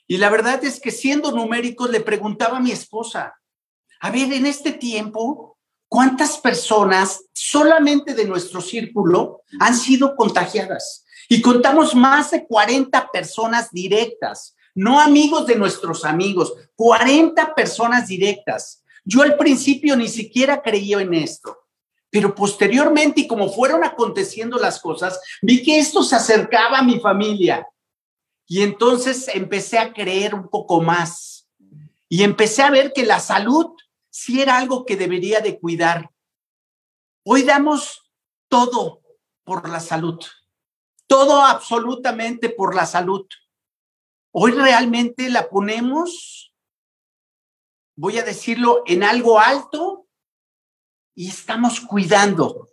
Y 0.07 0.19
la 0.19 0.31
verdad 0.31 0.63
es 0.65 0.81
que 0.81 0.91
siendo 0.91 1.33
numéricos 1.33 1.91
le 1.91 2.01
preguntaba 2.01 2.59
a 2.59 2.61
mi 2.61 2.71
esposa, 2.71 3.35
a 4.01 4.11
ver, 4.11 4.33
en 4.33 4.47
este 4.47 4.73
tiempo, 4.73 5.57
¿Cuántas 5.89 6.39
personas 6.39 7.25
solamente 7.33 8.15
de 8.15 8.27
nuestro 8.27 8.61
círculo 8.61 9.43
han 9.61 9.77
sido 9.77 10.17
contagiadas? 10.17 11.05
Y 11.29 11.41
contamos 11.41 11.95
más 11.95 12.33
de 12.33 12.45
40 12.47 13.11
personas 13.13 13.71
directas, 13.71 14.57
no 14.75 15.01
amigos 15.01 15.47
de 15.47 15.57
nuestros 15.57 16.05
amigos, 16.05 16.53
40 16.75 17.55
personas 17.55 18.09
directas. 18.09 18.83
Yo 19.07 19.23
al 19.23 19.37
principio 19.37 19.97
ni 19.97 20.09
siquiera 20.09 20.61
creía 20.61 21.01
en 21.01 21.15
esto, 21.15 21.57
pero 22.11 22.35
posteriormente 22.35 23.23
y 23.23 23.29
como 23.29 23.49
fueron 23.49 23.85
aconteciendo 23.85 24.59
las 24.59 24.81
cosas, 24.81 25.21
vi 25.41 25.63
que 25.63 25.79
esto 25.79 26.03
se 26.03 26.17
acercaba 26.17 26.81
a 26.81 26.83
mi 26.83 26.99
familia. 26.99 27.67
Y 28.49 28.63
entonces 28.63 29.29
empecé 29.33 29.79
a 29.79 29.93
creer 29.93 30.35
un 30.35 30.49
poco 30.49 30.81
más 30.83 31.49
y 32.09 32.25
empecé 32.25 32.63
a 32.63 32.71
ver 32.71 32.93
que 32.93 33.07
la 33.07 33.21
salud 33.21 33.73
si 34.11 34.41
era 34.41 34.57
algo 34.57 34.85
que 34.87 34.97
debería 34.97 35.41
de 35.41 35.61
cuidar. 35.61 36.11
Hoy 37.23 37.43
damos 37.43 38.11
todo 38.49 39.03
por 39.45 39.69
la 39.69 39.79
salud, 39.79 40.19
todo 41.07 41.43
absolutamente 41.43 42.49
por 42.49 42.75
la 42.75 42.87
salud. 42.87 43.27
Hoy 44.33 44.53
realmente 44.53 45.29
la 45.29 45.49
ponemos, 45.49 46.46
voy 47.97 48.19
a 48.19 48.23
decirlo, 48.23 48.83
en 48.87 49.03
algo 49.03 49.41
alto 49.41 50.07
y 51.15 51.29
estamos 51.29 51.81
cuidando 51.81 52.69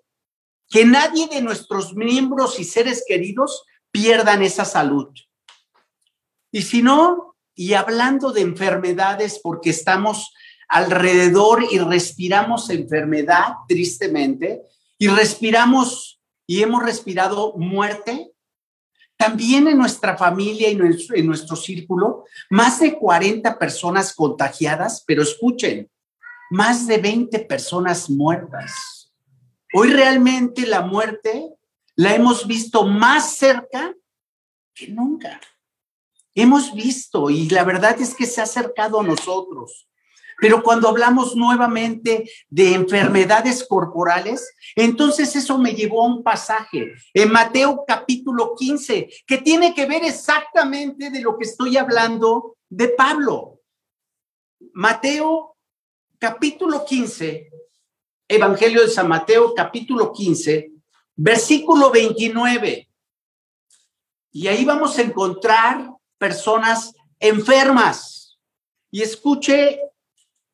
que 0.69 0.85
nadie 0.85 1.27
de 1.27 1.41
nuestros 1.41 1.95
miembros 1.95 2.59
y 2.59 2.63
seres 2.63 3.03
queridos 3.07 3.63
pierdan 3.91 4.43
esa 4.43 4.65
salud. 4.65 5.09
Y 6.51 6.63
si 6.63 6.81
no, 6.81 7.35
y 7.55 7.73
hablando 7.73 8.31
de 8.31 8.41
enfermedades, 8.41 9.39
porque 9.41 9.69
estamos 9.69 10.33
alrededor 10.67 11.63
y 11.71 11.79
respiramos 11.79 12.69
enfermedad, 12.69 13.53
tristemente, 13.67 14.63
y 14.97 15.07
respiramos 15.07 16.19
y 16.47 16.63
hemos 16.63 16.83
respirado 16.83 17.53
muerte, 17.55 18.32
también 19.17 19.67
en 19.67 19.77
nuestra 19.77 20.17
familia 20.17 20.69
y 20.69 20.79
en 21.15 21.27
nuestro 21.27 21.55
círculo, 21.55 22.25
más 22.49 22.79
de 22.79 22.97
40 22.97 23.57
personas 23.57 24.13
contagiadas, 24.13 25.03
pero 25.05 25.23
escuchen, 25.23 25.89
más 26.49 26.87
de 26.87 26.97
20 26.97 27.39
personas 27.39 28.09
muertas. 28.09 29.11
Hoy 29.73 29.91
realmente 29.91 30.67
la 30.67 30.81
muerte 30.81 31.49
la 31.95 32.13
hemos 32.13 32.45
visto 32.45 32.85
más 32.85 33.35
cerca 33.35 33.93
que 34.73 34.87
nunca. 34.87 35.39
Hemos 36.35 36.73
visto 36.73 37.29
y 37.29 37.49
la 37.49 37.63
verdad 37.63 37.99
es 37.99 38.13
que 38.15 38.25
se 38.25 38.41
ha 38.41 38.45
acercado 38.45 38.99
a 38.99 39.03
nosotros. 39.03 39.87
Pero 40.43 40.61
cuando 40.61 40.89
hablamos 40.89 41.37
nuevamente 41.37 42.29
de 42.49 42.73
enfermedades 42.73 43.65
corporales, 43.65 44.53
entonces 44.75 45.33
eso 45.37 45.57
me 45.57 45.73
llevó 45.73 46.03
a 46.03 46.07
un 46.07 46.21
pasaje 46.21 46.91
en 47.13 47.31
Mateo 47.31 47.85
capítulo 47.87 48.53
15, 48.53 49.09
que 49.25 49.37
tiene 49.37 49.73
que 49.73 49.85
ver 49.85 50.03
exactamente 50.03 51.09
de 51.11 51.21
lo 51.21 51.37
que 51.37 51.45
estoy 51.45 51.77
hablando 51.77 52.57
de 52.67 52.89
Pablo. 52.89 53.61
Mateo 54.73 55.55
capítulo 56.19 56.83
15, 56.83 57.49
Evangelio 58.27 58.81
de 58.81 58.89
San 58.89 59.07
Mateo 59.07 59.53
capítulo 59.55 60.11
15, 60.11 60.73
versículo 61.15 61.89
29. 61.89 62.89
Y 64.33 64.47
ahí 64.49 64.65
vamos 64.65 64.97
a 64.97 65.03
encontrar 65.03 65.89
personas 66.17 66.93
enfermas. 67.17 68.37
Y 68.91 69.01
escuche 69.01 69.79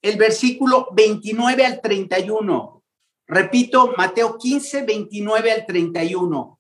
el 0.02 0.18
versículo 0.18 0.90
29 0.92 1.66
al 1.66 1.82
31. 1.82 2.84
Repito, 3.28 3.94
Mateo 3.98 4.38
15, 4.38 4.84
29 4.84 5.52
al 5.52 5.66
31. 5.66 6.60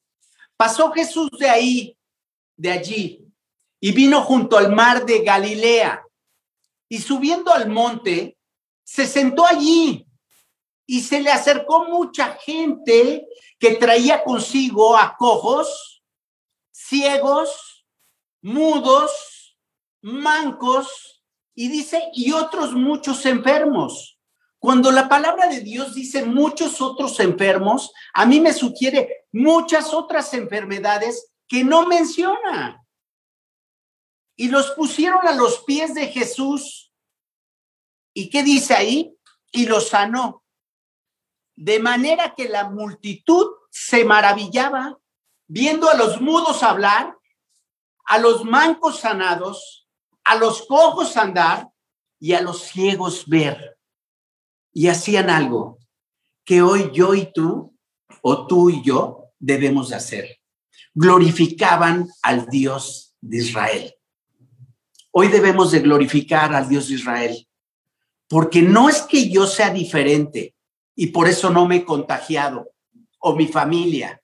Pasó 0.56 0.92
Jesús 0.92 1.30
de 1.40 1.50
ahí, 1.50 1.98
de 2.56 2.72
allí, 2.72 3.26
y 3.80 3.92
vino 3.92 4.22
junto 4.22 4.58
al 4.58 4.72
mar 4.74 5.06
de 5.06 5.24
Galilea. 5.24 6.04
Y 6.90 7.00
subiendo 7.00 7.54
al 7.54 7.70
monte, 7.70 8.38
se 8.84 9.08
sentó 9.08 9.46
allí 9.46 10.06
y 10.86 11.02
se 11.02 11.22
le 11.22 11.32
acercó 11.32 11.86
mucha 11.86 12.34
gente 12.34 13.28
que 13.60 13.76
traía 13.76 14.24
consigo 14.24 14.98
a 14.98 15.16
cojos, 15.18 16.04
ciegos, 16.72 17.86
mudos, 18.42 19.56
mancos 20.02 21.19
y 21.60 21.68
dice, 21.68 22.10
y 22.14 22.32
otros 22.32 22.72
muchos 22.72 23.26
enfermos. 23.26 24.18
Cuando 24.60 24.94
la 24.94 25.10
palabra 25.10 25.50
de 25.50 25.60
Dios 25.60 25.94
dice 25.94 26.24
muchos 26.24 26.80
otros 26.80 27.20
enfermos, 27.20 27.92
a 28.14 28.26
mí 28.26 28.40
me 28.40 28.54
sugiere 28.54 29.26
muchas 29.34 29.94
otras 29.94 30.34
enfermedades 30.34 31.34
que 31.50 31.66
no 31.66 31.86
menciona. 31.86 32.82
Y 34.38 34.48
los 34.48 34.72
pusieron 34.72 35.28
a 35.28 35.34
los 35.34 35.66
pies 35.66 35.94
de 35.94 36.08
Jesús. 36.08 36.94
¿Y 38.14 38.30
qué 38.30 38.42
dice 38.42 38.74
ahí? 38.74 39.14
Y 39.52 39.66
los 39.66 39.90
sanó. 39.90 40.46
De 41.58 41.80
manera 41.80 42.36
que 42.36 42.48
la 42.48 42.70
multitud 42.70 43.48
se 43.70 44.06
maravillaba 44.06 44.98
viendo 45.46 45.90
a 45.90 45.96
los 45.96 46.22
mudos 46.22 46.64
hablar, 46.64 47.18
a 48.06 48.18
los 48.18 48.46
mancos 48.46 49.02
sanados 49.02 49.89
a 50.30 50.36
los 50.36 50.68
cojos 50.68 51.18
andar 51.18 51.72
y 52.20 52.34
a 52.34 52.42
los 52.42 52.62
ciegos 52.62 53.28
ver. 53.28 53.80
Y 54.72 54.88
hacían 54.88 55.28
algo 55.28 55.80
que 56.46 56.62
hoy 56.62 56.92
yo 56.94 57.16
y 57.16 57.34
tú, 57.34 57.76
o 58.22 58.46
tú 58.46 58.70
y 58.70 58.84
yo, 58.84 59.32
debemos 59.40 59.90
de 59.90 59.96
hacer. 59.96 60.40
Glorificaban 60.94 62.08
al 62.22 62.46
Dios 62.46 63.16
de 63.20 63.38
Israel. 63.38 63.96
Hoy 65.10 65.30
debemos 65.30 65.72
de 65.72 65.80
glorificar 65.80 66.54
al 66.54 66.70
Dios 66.70 66.90
de 66.90 66.94
Israel, 66.94 67.48
porque 68.28 68.62
no 68.62 68.88
es 68.88 69.02
que 69.02 69.32
yo 69.32 69.48
sea 69.48 69.72
diferente 69.72 70.54
y 70.96 71.08
por 71.08 71.28
eso 71.28 71.50
no 71.50 71.66
me 71.66 71.78
he 71.78 71.86
contagiado, 71.86 72.70
o 73.18 73.36
mi 73.36 73.48
familia, 73.48 74.22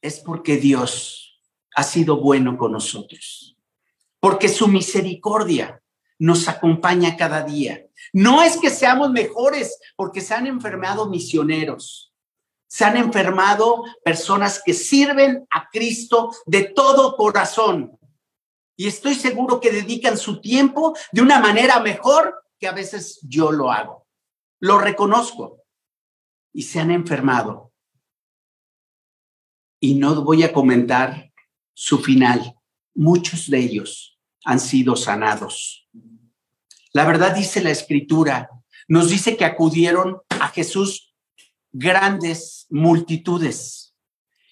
es 0.00 0.18
porque 0.20 0.56
Dios 0.56 1.42
ha 1.74 1.82
sido 1.82 2.16
bueno 2.16 2.56
con 2.56 2.72
nosotros 2.72 3.55
porque 4.26 4.48
su 4.48 4.66
misericordia 4.66 5.80
nos 6.18 6.48
acompaña 6.48 7.16
cada 7.16 7.44
día. 7.44 7.86
No 8.12 8.42
es 8.42 8.56
que 8.56 8.70
seamos 8.70 9.12
mejores 9.12 9.78
porque 9.94 10.20
se 10.20 10.34
han 10.34 10.48
enfermado 10.48 11.08
misioneros, 11.08 12.12
se 12.66 12.84
han 12.84 12.96
enfermado 12.96 13.84
personas 14.04 14.60
que 14.64 14.74
sirven 14.74 15.46
a 15.48 15.68
Cristo 15.70 16.32
de 16.44 16.64
todo 16.64 17.16
corazón. 17.16 17.96
Y 18.74 18.88
estoy 18.88 19.14
seguro 19.14 19.60
que 19.60 19.70
dedican 19.70 20.18
su 20.18 20.40
tiempo 20.40 20.96
de 21.12 21.22
una 21.22 21.38
manera 21.38 21.78
mejor 21.78 22.34
que 22.58 22.66
a 22.66 22.72
veces 22.72 23.20
yo 23.22 23.52
lo 23.52 23.70
hago. 23.70 24.08
Lo 24.58 24.80
reconozco. 24.80 25.62
Y 26.52 26.62
se 26.62 26.80
han 26.80 26.90
enfermado. 26.90 27.72
Y 29.78 29.94
no 29.94 30.20
voy 30.24 30.42
a 30.42 30.52
comentar 30.52 31.30
su 31.74 32.00
final 32.00 32.56
muchos 32.92 33.48
de 33.48 33.60
ellos 33.60 34.14
han 34.46 34.60
sido 34.60 34.94
sanados. 34.94 35.88
La 36.92 37.04
verdad 37.04 37.34
dice 37.34 37.60
la 37.62 37.70
escritura, 37.70 38.48
nos 38.88 39.10
dice 39.10 39.36
que 39.36 39.44
acudieron 39.44 40.22
a 40.28 40.48
Jesús 40.48 41.14
grandes 41.72 42.66
multitudes 42.70 43.94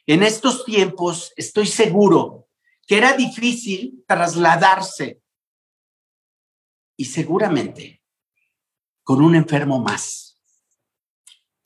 En 0.07 0.23
estos 0.23 0.65
tiempos 0.67 1.33
estoy 1.37 1.67
seguro 1.67 2.49
que 2.87 2.99
era 2.99 3.17
difícil 3.17 4.05
trasladarse 4.07 5.23
y 6.99 7.07
seguramente 7.07 8.03
con 9.03 9.23
un 9.23 9.35
enfermo 9.35 9.79
más. 9.79 10.39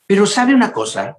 Pero 0.05 0.25
sabe 0.25 0.53
una 0.53 0.71
cosa, 0.71 1.17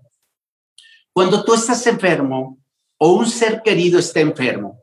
cuando 1.13 1.45
tú 1.45 1.55
estás 1.55 1.87
enfermo 1.87 2.59
o 2.97 3.13
un 3.13 3.27
ser 3.27 3.63
querido 3.63 3.99
está 3.99 4.21
enfermo 4.21 4.80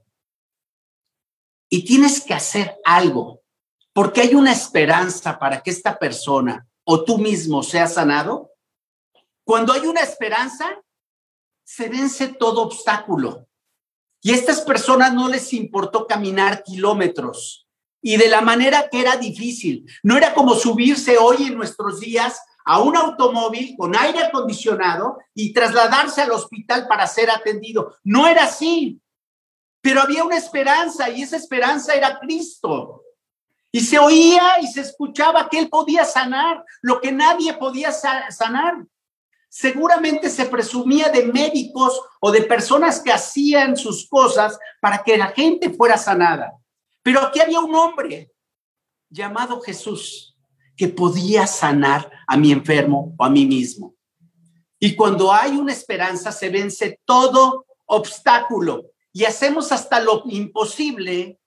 y 1.69 1.85
tienes 1.85 2.21
que 2.21 2.33
hacer 2.33 2.77
algo 2.85 3.41
porque 3.97 4.21
hay 4.21 4.35
una 4.35 4.51
esperanza 4.51 5.39
para 5.39 5.63
que 5.63 5.71
esta 5.71 5.97
persona 5.97 6.67
o 6.83 7.03
tú 7.03 7.17
mismo 7.17 7.63
seas 7.63 7.95
sanado, 7.95 8.51
cuando 9.43 9.73
hay 9.73 9.87
una 9.87 10.01
esperanza, 10.01 10.69
se 11.65 11.89
vence 11.89 12.27
todo 12.27 12.61
obstáculo. 12.61 13.47
Y 14.21 14.31
a 14.31 14.35
estas 14.35 14.61
personas 14.61 15.15
no 15.15 15.27
les 15.27 15.51
importó 15.51 16.05
caminar 16.05 16.63
kilómetros 16.63 17.67
y 17.99 18.17
de 18.17 18.29
la 18.29 18.41
manera 18.41 18.87
que 18.89 19.01
era 19.01 19.17
difícil. 19.17 19.85
No 20.03 20.15
era 20.15 20.35
como 20.35 20.53
subirse 20.53 21.17
hoy 21.17 21.47
en 21.47 21.57
nuestros 21.57 21.99
días 21.99 22.39
a 22.65 22.79
un 22.79 22.95
automóvil 22.95 23.75
con 23.77 23.95
aire 23.95 24.19
acondicionado 24.19 25.17
y 25.33 25.53
trasladarse 25.53 26.21
al 26.21 26.31
hospital 26.31 26.87
para 26.87 27.07
ser 27.07 27.31
atendido. 27.31 27.95
No 28.03 28.27
era 28.27 28.43
así, 28.43 29.01
pero 29.81 30.01
había 30.01 30.23
una 30.23 30.37
esperanza 30.37 31.09
y 31.09 31.21
esa 31.21 31.37
esperanza 31.37 31.93
era 31.93 32.19
Cristo. 32.19 33.03
Y 33.71 33.81
se 33.81 33.99
oía 33.99 34.59
y 34.61 34.67
se 34.67 34.81
escuchaba 34.81 35.49
que 35.49 35.59
él 35.59 35.69
podía 35.69 36.05
sanar 36.05 36.63
lo 36.81 36.99
que 36.99 37.11
nadie 37.11 37.53
podía 37.53 37.91
sanar. 37.91 38.85
Seguramente 39.49 40.29
se 40.29 40.45
presumía 40.45 41.09
de 41.09 41.25
médicos 41.25 42.01
o 42.19 42.31
de 42.31 42.41
personas 42.41 42.99
que 42.99 43.11
hacían 43.11 43.77
sus 43.77 44.07
cosas 44.07 44.57
para 44.81 45.03
que 45.03 45.17
la 45.17 45.27
gente 45.27 45.69
fuera 45.69 45.97
sanada. 45.97 46.53
Pero 47.01 47.21
aquí 47.21 47.39
había 47.39 47.59
un 47.59 47.73
hombre 47.75 48.31
llamado 49.09 49.61
Jesús 49.61 50.35
que 50.75 50.87
podía 50.87 51.47
sanar 51.47 52.11
a 52.27 52.37
mi 52.37 52.51
enfermo 52.51 53.15
o 53.17 53.23
a 53.23 53.29
mí 53.29 53.45
mismo. 53.45 53.95
Y 54.79 54.95
cuando 54.95 55.33
hay 55.33 55.51
una 55.51 55.73
esperanza, 55.73 56.31
se 56.31 56.49
vence 56.49 56.99
todo 57.03 57.65
obstáculo 57.85 58.91
y 59.17 59.25
hacemos 59.25 59.71
hasta 59.71 59.99
lo 59.99 60.21
imposible 60.27 61.39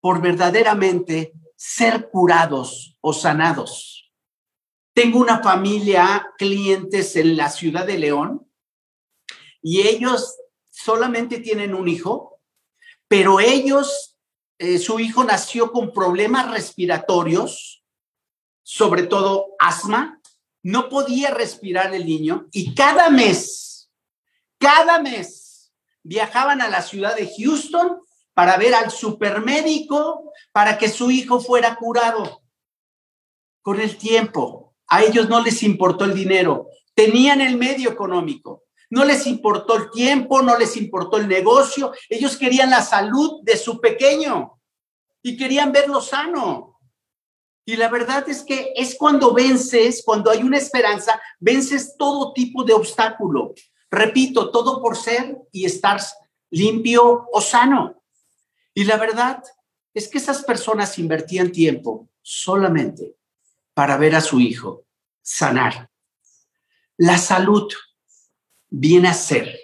por 0.00 0.22
verdaderamente 0.22 1.34
ser 1.54 2.08
curados 2.08 2.96
o 3.02 3.12
sanados. 3.12 4.10
Tengo 4.94 5.18
una 5.18 5.42
familia, 5.42 6.32
clientes 6.38 7.16
en 7.16 7.36
la 7.36 7.50
ciudad 7.50 7.86
de 7.86 7.98
León, 7.98 8.50
y 9.60 9.82
ellos 9.82 10.34
solamente 10.70 11.40
tienen 11.40 11.74
un 11.74 11.88
hijo, 11.88 12.40
pero 13.06 13.38
ellos, 13.38 14.16
eh, 14.56 14.78
su 14.78 14.98
hijo 14.98 15.22
nació 15.22 15.72
con 15.72 15.92
problemas 15.92 16.50
respiratorios 16.50 17.84
sobre 18.62 19.02
todo 19.02 19.56
asma, 19.58 20.22
no 20.62 20.88
podía 20.88 21.32
respirar 21.32 21.94
el 21.94 22.06
niño 22.06 22.48
y 22.50 22.74
cada 22.74 23.10
mes, 23.10 23.90
cada 24.58 25.00
mes 25.00 25.39
viajaban 26.02 26.60
a 26.60 26.68
la 26.68 26.82
ciudad 26.82 27.16
de 27.16 27.30
Houston 27.38 28.00
para 28.34 28.56
ver 28.56 28.74
al 28.74 28.90
supermédico 28.90 30.32
para 30.52 30.78
que 30.78 30.88
su 30.88 31.10
hijo 31.10 31.40
fuera 31.40 31.76
curado. 31.76 32.42
Con 33.62 33.80
el 33.80 33.96
tiempo, 33.96 34.74
a 34.88 35.02
ellos 35.02 35.28
no 35.28 35.42
les 35.42 35.62
importó 35.62 36.04
el 36.04 36.14
dinero, 36.14 36.68
tenían 36.94 37.40
el 37.40 37.56
medio 37.56 37.90
económico, 37.90 38.64
no 38.88 39.04
les 39.04 39.26
importó 39.26 39.76
el 39.76 39.90
tiempo, 39.90 40.42
no 40.42 40.58
les 40.58 40.76
importó 40.76 41.18
el 41.18 41.28
negocio, 41.28 41.92
ellos 42.08 42.36
querían 42.36 42.70
la 42.70 42.82
salud 42.82 43.42
de 43.42 43.56
su 43.56 43.80
pequeño 43.80 44.60
y 45.22 45.36
querían 45.36 45.70
verlo 45.70 46.00
sano. 46.00 46.78
Y 47.64 47.76
la 47.76 47.88
verdad 47.88 48.28
es 48.28 48.42
que 48.42 48.72
es 48.74 48.96
cuando 48.96 49.32
vences, 49.32 50.02
cuando 50.04 50.30
hay 50.30 50.42
una 50.42 50.58
esperanza, 50.58 51.20
vences 51.38 51.94
todo 51.96 52.32
tipo 52.32 52.64
de 52.64 52.72
obstáculo. 52.72 53.54
Repito, 53.90 54.50
todo 54.50 54.80
por 54.80 54.96
ser 54.96 55.36
y 55.50 55.64
estar 55.64 56.00
limpio 56.50 57.26
o 57.32 57.40
sano. 57.40 58.02
Y 58.74 58.84
la 58.84 58.96
verdad 58.96 59.42
es 59.92 60.08
que 60.08 60.18
esas 60.18 60.44
personas 60.44 60.98
invertían 60.98 61.50
tiempo 61.50 62.08
solamente 62.22 63.16
para 63.74 63.96
ver 63.96 64.14
a 64.14 64.20
su 64.20 64.40
hijo 64.40 64.84
sanar. 65.22 65.90
La 66.96 67.18
salud 67.18 67.72
viene 68.68 69.08
a 69.08 69.14
ser 69.14 69.58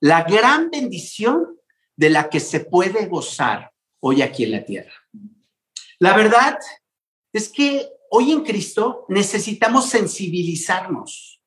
la 0.00 0.22
gran 0.22 0.70
bendición 0.70 1.58
de 1.96 2.10
la 2.10 2.30
que 2.30 2.40
se 2.40 2.60
puede 2.60 3.06
gozar 3.06 3.72
hoy 4.00 4.22
aquí 4.22 4.44
en 4.44 4.52
la 4.52 4.64
tierra. 4.64 4.92
La 5.98 6.16
verdad 6.16 6.58
es 7.32 7.48
que 7.48 7.88
hoy 8.10 8.32
en 8.32 8.44
Cristo 8.44 9.04
necesitamos 9.08 9.88
sensibilizarnos 9.90 11.37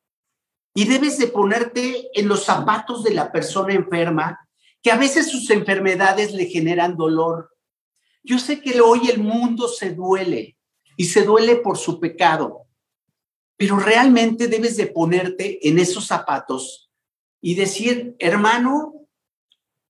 y 0.74 0.86
debes 0.86 1.18
de 1.18 1.28
ponerte 1.28 2.10
en 2.14 2.28
los 2.28 2.46
zapatos 2.46 3.04
de 3.04 3.14
la 3.14 3.32
persona 3.32 3.74
enferma 3.74 4.40
que 4.82 4.92
a 4.92 4.98
veces 4.98 5.30
sus 5.30 5.50
enfermedades 5.50 6.34
le 6.34 6.46
generan 6.46 6.98
dolor. 6.98 7.56
Yo 8.24 8.40
sé 8.40 8.62
que 8.62 8.80
hoy 8.82 9.10
el 9.10 9.20
mundo 9.20 9.68
se 9.68 9.94
duele 9.94 10.58
y 10.96 11.06
se 11.06 11.24
duele 11.24 11.58
por 11.58 11.78
su 11.78 12.00
pecado, 12.00 12.68
pero 13.58 13.78
realmente 13.78 14.48
debes 14.48 14.78
de 14.78 14.88
ponerte 14.88 15.68
en 15.68 15.80
esos 15.80 16.08
zapatos 16.08 16.90
y 17.42 17.56
decir, 17.56 18.16
hermano, 18.20 18.94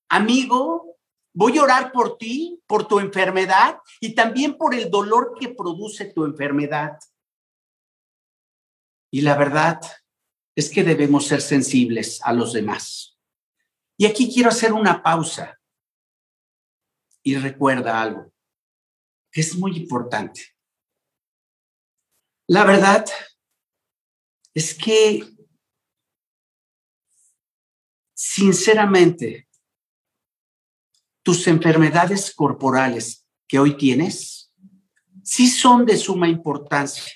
amigo, 0.09 0.91
Voy 1.33 1.57
a 1.57 1.63
orar 1.63 1.91
por 1.91 2.17
ti, 2.17 2.61
por 2.67 2.87
tu 2.87 2.99
enfermedad 2.99 3.79
y 4.01 4.13
también 4.15 4.57
por 4.57 4.75
el 4.75 4.89
dolor 4.89 5.33
que 5.39 5.49
produce 5.49 6.05
tu 6.05 6.25
enfermedad. 6.25 6.99
Y 9.09 9.21
la 9.21 9.37
verdad 9.37 9.79
es 10.61 10.69
que 10.69 10.83
debemos 10.83 11.25
ser 11.25 11.41
sensibles 11.41 12.21
a 12.23 12.31
los 12.33 12.53
demás. 12.53 13.17
Y 13.97 14.05
aquí 14.05 14.31
quiero 14.31 14.49
hacer 14.49 14.73
una 14.73 15.01
pausa 15.01 15.59
y 17.23 17.35
recuerda 17.35 17.99
algo 17.99 18.31
que 19.31 19.41
es 19.41 19.55
muy 19.55 19.75
importante. 19.77 20.41
La 22.47 22.63
verdad 22.63 23.05
es 24.53 24.73
que, 24.73 25.23
sinceramente, 28.13 29.47
tus 31.23 31.47
enfermedades 31.47 32.35
corporales 32.35 33.25
que 33.47 33.57
hoy 33.57 33.77
tienes 33.77 34.53
sí 35.23 35.47
son 35.47 35.85
de 35.85 35.97
suma 35.97 36.27
importancia. 36.27 37.13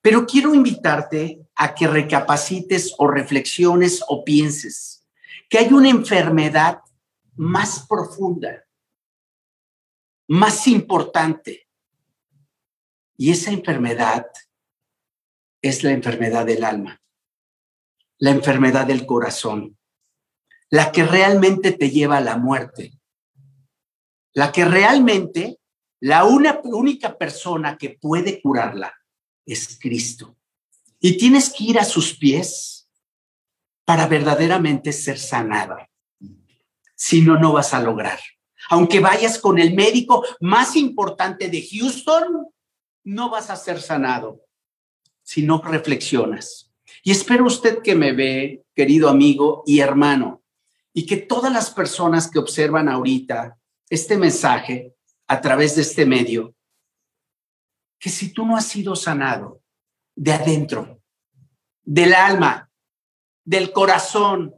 Pero 0.00 0.26
quiero 0.26 0.54
invitarte 0.54 1.46
a 1.54 1.74
que 1.74 1.86
recapacites 1.86 2.94
o 2.98 3.08
reflexiones 3.08 4.02
o 4.08 4.24
pienses 4.24 5.04
que 5.48 5.58
hay 5.58 5.72
una 5.72 5.88
enfermedad 5.88 6.80
más 7.34 7.86
profunda, 7.88 8.64
más 10.28 10.66
importante. 10.66 11.66
Y 13.16 13.32
esa 13.32 13.50
enfermedad 13.50 14.26
es 15.62 15.82
la 15.82 15.90
enfermedad 15.90 16.46
del 16.46 16.64
alma, 16.64 17.00
la 18.18 18.30
enfermedad 18.30 18.86
del 18.86 19.06
corazón, 19.06 19.76
la 20.70 20.92
que 20.92 21.04
realmente 21.04 21.72
te 21.72 21.90
lleva 21.90 22.18
a 22.18 22.20
la 22.20 22.36
muerte 22.36 22.98
la 24.38 24.52
que 24.52 24.64
realmente, 24.64 25.58
la 26.00 26.24
una, 26.24 26.60
única 26.62 27.18
persona 27.18 27.76
que 27.76 27.98
puede 28.00 28.40
curarla 28.40 28.94
es 29.52 29.78
Cristo. 29.80 30.36
Y 31.00 31.16
tienes 31.16 31.50
que 31.50 31.64
ir 31.64 31.78
a 31.78 31.84
sus 31.84 32.16
pies 32.16 32.88
para 33.84 34.06
verdaderamente 34.06 34.92
ser 34.92 35.18
sanada. 35.18 35.88
Si 36.94 37.22
no, 37.22 37.38
no 37.38 37.52
vas 37.52 37.72
a 37.72 37.80
lograr. 37.80 38.18
Aunque 38.70 39.00
vayas 39.00 39.38
con 39.38 39.58
el 39.58 39.74
médico 39.74 40.24
más 40.40 40.76
importante 40.76 41.48
de 41.48 41.66
Houston, 41.66 42.48
no 43.04 43.30
vas 43.30 43.50
a 43.50 43.56
ser 43.56 43.80
sanado 43.80 44.42
si 45.22 45.42
no 45.42 45.62
reflexionas. 45.62 46.70
Y 47.02 47.10
espero 47.10 47.46
usted 47.46 47.82
que 47.82 47.94
me 47.94 48.12
ve, 48.12 48.64
querido 48.74 49.08
amigo 49.08 49.62
y 49.66 49.80
hermano, 49.80 50.42
y 50.92 51.06
que 51.06 51.16
todas 51.16 51.52
las 51.52 51.70
personas 51.70 52.30
que 52.30 52.38
observan 52.38 52.88
ahorita 52.88 53.56
este 53.88 54.16
mensaje 54.16 54.94
a 55.26 55.40
través 55.40 55.76
de 55.76 55.82
este 55.82 56.06
medio, 56.06 56.54
que 57.98 58.10
si 58.10 58.32
tú 58.32 58.46
no 58.46 58.56
has 58.56 58.66
sido 58.66 58.94
sanado 58.94 59.62
de 60.14 60.32
adentro, 60.32 61.02
del 61.82 62.14
alma, 62.14 62.70
del 63.44 63.72
corazón, 63.72 64.54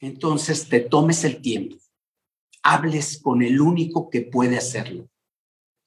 entonces 0.00 0.68
te 0.68 0.80
tomes 0.80 1.24
el 1.24 1.40
tiempo, 1.40 1.76
hables 2.62 3.20
con 3.20 3.42
el 3.42 3.60
único 3.60 4.10
que 4.10 4.22
puede 4.22 4.56
hacerlo. 4.56 5.08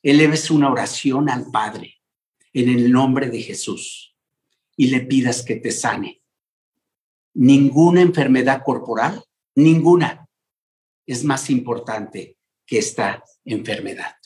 Eleves 0.02 0.50
una 0.50 0.72
oración 0.72 1.30
al 1.30 1.52
Padre 1.52 1.96
en 2.54 2.70
el 2.70 2.92
nombre 2.92 3.30
de 3.30 3.42
Jesús 3.42 4.16
y 4.76 4.88
le 4.88 5.02
pidas 5.02 5.44
que 5.44 5.56
te 5.56 5.72
sane. 5.72 6.22
ninguna 7.34 8.02
enfermedad 8.02 8.64
corporal, 8.64 9.24
ninguna, 9.56 10.28
es 11.06 11.24
más 11.24 11.50
importante 11.50 12.38
que 12.66 12.80
esta 12.80 13.24
enfermedad. 13.46 14.19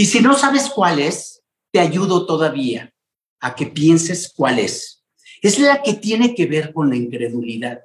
Y 0.00 0.06
si 0.06 0.20
no 0.22 0.34
sabes 0.34 0.70
cuál 0.70 0.98
es, 0.98 1.42
te 1.70 1.78
ayudo 1.78 2.24
todavía 2.24 2.90
a 3.38 3.54
que 3.54 3.66
pienses 3.66 4.32
cuál 4.34 4.58
es. 4.58 5.04
Es 5.42 5.58
la 5.58 5.82
que 5.82 5.92
tiene 5.92 6.34
que 6.34 6.46
ver 6.46 6.72
con 6.72 6.88
la 6.88 6.96
incredulidad. 6.96 7.82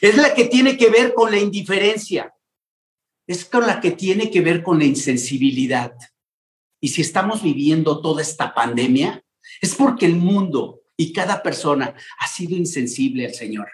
Es 0.00 0.16
la 0.16 0.34
que 0.34 0.46
tiene 0.46 0.76
que 0.76 0.90
ver 0.90 1.14
con 1.14 1.30
la 1.30 1.38
indiferencia. 1.38 2.34
Es 3.28 3.44
con 3.44 3.64
la 3.64 3.80
que 3.80 3.92
tiene 3.92 4.28
que 4.28 4.40
ver 4.40 4.64
con 4.64 4.80
la 4.80 4.86
insensibilidad. 4.86 5.94
Y 6.80 6.88
si 6.88 7.00
estamos 7.00 7.44
viviendo 7.44 8.00
toda 8.00 8.22
esta 8.22 8.52
pandemia, 8.52 9.24
es 9.60 9.76
porque 9.76 10.06
el 10.06 10.16
mundo 10.16 10.80
y 10.96 11.12
cada 11.12 11.44
persona 11.44 11.94
ha 12.18 12.26
sido 12.26 12.56
insensible 12.56 13.26
al 13.26 13.34
Señor. 13.34 13.68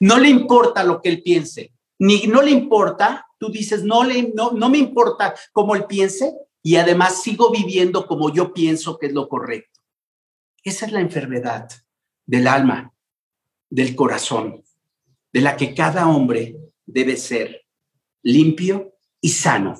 No 0.00 0.18
le 0.18 0.30
importa 0.30 0.82
lo 0.82 1.02
que 1.02 1.10
Él 1.10 1.22
piense, 1.22 1.74
ni 1.98 2.26
no 2.26 2.40
le 2.40 2.52
importa, 2.52 3.26
tú 3.38 3.50
dices, 3.50 3.84
no, 3.84 4.02
le, 4.02 4.32
no, 4.34 4.52
no 4.52 4.70
me 4.70 4.78
importa 4.78 5.34
cómo 5.52 5.76
Él 5.76 5.84
piense 5.84 6.32
y 6.62 6.76
además 6.76 7.22
sigo 7.22 7.50
viviendo 7.50 8.06
como 8.06 8.32
yo 8.32 8.52
pienso 8.54 8.98
que 8.98 9.06
es 9.06 9.12
lo 9.12 9.28
correcto. 9.28 9.80
Esa 10.62 10.86
es 10.86 10.92
la 10.92 11.00
enfermedad 11.00 11.68
del 12.24 12.46
alma, 12.46 12.94
del 13.68 13.96
corazón, 13.96 14.62
de 15.32 15.40
la 15.40 15.56
que 15.56 15.74
cada 15.74 16.08
hombre 16.08 16.56
debe 16.86 17.16
ser 17.16 17.66
limpio 18.22 18.94
y 19.20 19.30
sano. 19.30 19.76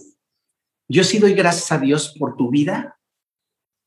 Yo 0.89 1.05
sí 1.05 1.19
doy 1.19 1.35
gracias 1.35 1.71
a 1.71 1.79
Dios 1.79 2.15
por 2.19 2.37
tu 2.37 2.51
vida. 2.51 2.99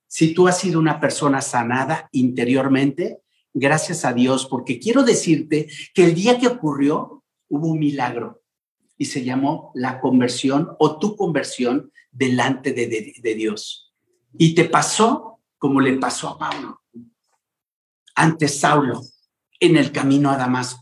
Si 0.08 0.34
tú 0.34 0.48
has 0.48 0.60
sido 0.60 0.80
una 0.80 1.00
persona 1.00 1.42
sanada 1.42 2.08
interiormente, 2.14 3.22
gracias 3.54 4.06
a 4.06 4.14
Dios, 4.14 4.46
porque 4.46 4.80
quiero 4.80 5.04
decirte 5.04 5.68
que 5.94 6.06
el 6.06 6.16
día 6.16 6.40
que 6.40 6.48
ocurrió 6.48 7.24
hubo 7.50 7.68
un 7.68 7.80
milagro 7.80 8.42
y 8.98 9.06
se 9.06 9.24
llamó 9.24 9.72
la 9.76 10.00
conversión 10.00 10.70
o 10.80 11.00
tu 11.00 11.16
conversión 11.16 11.92
delante 12.16 12.74
de, 12.74 13.14
de 13.22 13.36
Dios. 13.36 13.94
Y 14.38 14.56
te 14.56 14.66
pasó 14.66 15.42
como 15.58 15.82
le 15.82 15.94
pasó 15.98 16.30
a 16.30 16.38
Pablo 16.38 16.82
ante 18.16 18.48
Saulo 18.48 19.02
en 19.60 19.78
el 19.78 19.92
camino 19.92 20.32
a 20.32 20.38
Damasco. 20.38 20.82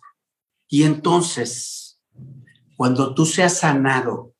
Y 0.67 0.83
entonces, 0.83 1.99
cuando 2.77 3.13
tú 3.13 3.25
seas 3.25 3.57
sanado 3.57 4.35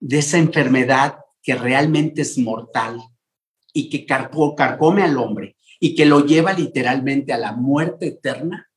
de 0.00 0.18
esa 0.18 0.38
enfermedad 0.38 1.18
que 1.42 1.54
realmente 1.54 2.22
es 2.22 2.38
mortal 2.38 3.00
y 3.72 3.90
que 3.90 4.06
cargó, 4.06 4.54
cargome 4.54 5.02
al 5.02 5.16
hombre 5.18 5.56
y 5.80 5.94
que 5.94 6.04
lo 6.04 6.24
lleva 6.24 6.52
literalmente 6.52 7.32
a 7.32 7.38
la 7.38 7.52
muerte 7.52 8.08
eterna, 8.08 8.70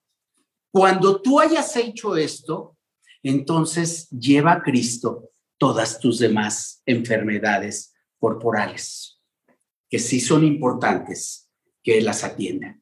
cuando 0.71 1.21
tú 1.21 1.39
hayas 1.39 1.75
hecho 1.75 2.15
esto, 2.15 2.77
entonces 3.23 4.09
lleva 4.09 4.53
a 4.53 4.61
Cristo 4.61 5.30
todas 5.61 5.99
tus 5.99 6.17
demás 6.17 6.81
enfermedades 6.87 7.93
corporales, 8.17 9.21
que 9.91 9.99
sí 9.99 10.19
son 10.19 10.43
importantes 10.43 11.51
que 11.83 12.01
las 12.01 12.23
atienda. 12.23 12.79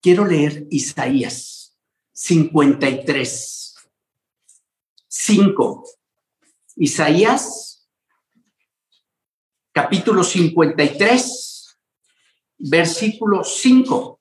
Quiero 0.00 0.24
leer 0.24 0.66
Isaías 0.70 1.78
53, 2.14 3.74
5. 5.08 5.84
Isaías, 6.76 7.86
capítulo 9.70 10.24
53, 10.24 11.78
versículo 12.60 13.44
5. 13.44 14.20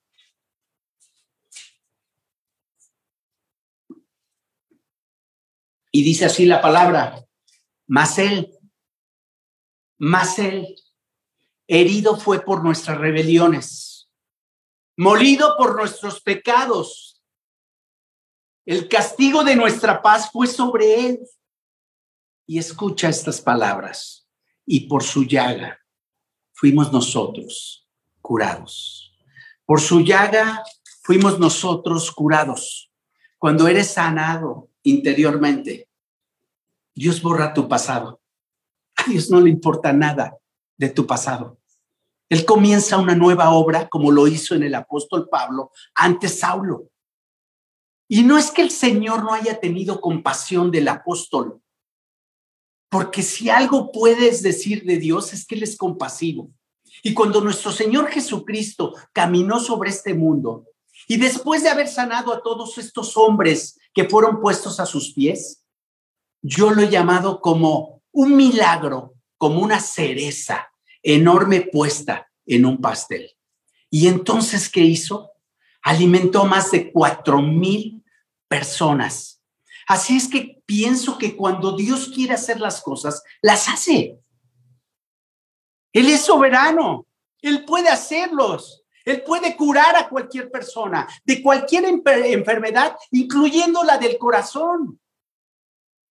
Y 5.94 6.04
dice 6.04 6.26
así 6.26 6.46
la 6.46 6.62
palabra, 6.62 7.26
mas 7.90 8.18
él, 8.18 8.58
mas 9.98 10.40
él, 10.40 10.78
herido 11.68 12.18
fue 12.18 12.40
por 12.40 12.64
nuestras 12.64 12.98
rebeliones 12.98 13.90
molido 15.00 15.56
por 15.58 15.78
nuestros 15.78 16.20
pecados. 16.20 17.24
El 18.66 18.90
castigo 18.90 19.46
de 19.46 19.56
nuestra 19.56 20.02
paz 20.02 20.30
fue 20.30 20.46
sobre 20.46 21.06
él. 21.06 21.20
Y 22.46 22.60
escucha 22.60 23.08
estas 23.08 23.40
palabras. 23.40 24.28
Y 24.66 24.82
por 24.90 25.04
su 25.04 25.24
llaga 25.24 25.80
fuimos 26.52 26.92
nosotros 26.92 27.88
curados. 28.22 29.18
Por 29.66 29.80
su 29.80 30.02
llaga 30.02 30.64
fuimos 31.02 31.40
nosotros 31.40 32.12
curados. 32.12 32.92
Cuando 33.38 33.70
eres 33.70 33.92
sanado 33.92 34.70
interiormente, 34.84 35.89
Dios 37.00 37.22
borra 37.22 37.54
tu 37.54 37.70
pasado. 37.70 38.20
A 38.98 39.10
Dios 39.10 39.30
no 39.30 39.40
le 39.40 39.50
importa 39.50 39.94
nada 39.94 40.38
de 40.78 40.90
tu 40.90 41.08
pasado. 41.08 41.58
Él 42.28 42.44
comienza 42.44 42.98
una 42.98 43.16
nueva 43.16 43.52
obra, 43.52 43.88
como 43.88 44.12
lo 44.12 44.28
hizo 44.28 44.54
en 44.54 44.64
el 44.64 44.76
apóstol 44.76 45.30
Pablo, 45.30 45.72
ante 45.96 46.28
Saulo. 46.28 46.90
Y 48.10 48.24
no 48.24 48.38
es 48.38 48.52
que 48.52 48.64
el 48.64 48.70
Señor 48.70 49.24
no 49.24 49.34
haya 49.34 49.62
tenido 49.62 50.02
compasión 50.02 50.72
del 50.72 50.90
apóstol, 50.90 51.62
porque 52.90 53.24
si 53.24 53.50
algo 53.50 53.94
puedes 53.94 54.44
decir 54.44 54.84
de 54.84 54.98
Dios 54.98 55.32
es 55.32 55.46
que 55.46 55.56
Él 55.56 55.64
es 55.64 55.78
compasivo. 55.78 56.52
Y 57.02 57.14
cuando 57.14 57.40
nuestro 57.40 57.72
Señor 57.72 58.10
Jesucristo 58.10 58.94
caminó 59.14 59.62
sobre 59.62 59.92
este 59.92 60.14
mundo, 60.14 60.66
y 61.08 61.16
después 61.16 61.64
de 61.64 61.70
haber 61.70 61.88
sanado 61.88 62.34
a 62.34 62.44
todos 62.44 62.78
estos 62.78 63.16
hombres 63.16 63.80
que 63.94 64.04
fueron 64.04 64.42
puestos 64.42 64.82
a 64.82 64.86
sus 64.86 65.14
pies, 65.14 65.64
yo 66.42 66.72
lo 66.72 66.82
he 66.82 66.90
llamado 66.90 67.42
como 67.42 68.02
un 68.12 68.36
milagro, 68.36 69.16
como 69.38 69.62
una 69.62 69.80
cereza 69.80 70.72
enorme 71.04 71.62
puesta 71.62 72.30
en 72.46 72.66
un 72.66 72.80
pastel. 72.80 73.32
Y 73.90 74.08
entonces, 74.08 74.70
¿qué 74.70 74.82
hizo? 74.82 75.32
Alimentó 75.82 76.46
más 76.46 76.72
de 76.72 76.92
cuatro 76.92 77.42
mil 77.42 78.04
personas. 78.48 79.42
Así 79.88 80.18
es 80.18 80.28
que 80.28 80.62
pienso 80.66 81.18
que 81.18 81.36
cuando 81.36 81.76
Dios 81.76 82.12
quiere 82.14 82.34
hacer 82.34 82.60
las 82.60 82.82
cosas, 82.82 83.24
las 83.42 83.68
hace. 83.68 84.20
Él 85.92 86.10
es 86.10 86.22
soberano. 86.22 87.08
Él 87.42 87.66
puede 87.66 87.90
hacerlos. 87.90 88.84
Él 89.06 89.24
puede 89.24 89.56
curar 89.56 89.96
a 89.96 90.08
cualquier 90.08 90.52
persona 90.52 91.08
de 91.24 91.42
cualquier 91.42 91.86
enfermedad, 91.86 92.96
incluyendo 93.12 93.84
la 93.84 93.98
del 93.98 94.18
corazón. 94.18 95.00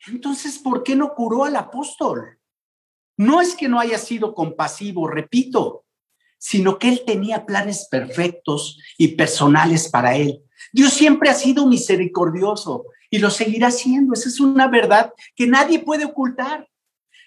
Entonces, 0.06 0.58
¿por 0.58 0.82
qué 0.82 0.94
no 0.94 1.14
curó 1.14 1.44
al 1.44 1.56
apóstol? 1.56 2.38
No 3.16 3.40
es 3.40 3.54
que 3.54 3.68
no 3.68 3.80
haya 3.80 3.98
sido 3.98 4.34
compasivo, 4.34 5.08
repito, 5.08 5.84
sino 6.38 6.78
que 6.78 6.88
Él 6.88 7.02
tenía 7.04 7.44
planes 7.44 7.88
perfectos 7.90 8.78
y 8.96 9.08
personales 9.08 9.88
para 9.88 10.16
Él. 10.16 10.40
Dios 10.72 10.92
siempre 10.92 11.30
ha 11.30 11.34
sido 11.34 11.66
misericordioso 11.66 12.84
y 13.11 13.18
lo 13.18 13.30
seguirá 13.30 13.70
siendo. 13.70 14.14
Esa 14.14 14.28
es 14.28 14.38
una 14.38 14.68
verdad 14.68 15.12
que 15.34 15.46
nadie 15.46 15.80
puede 15.80 16.04
ocultar. 16.04 16.68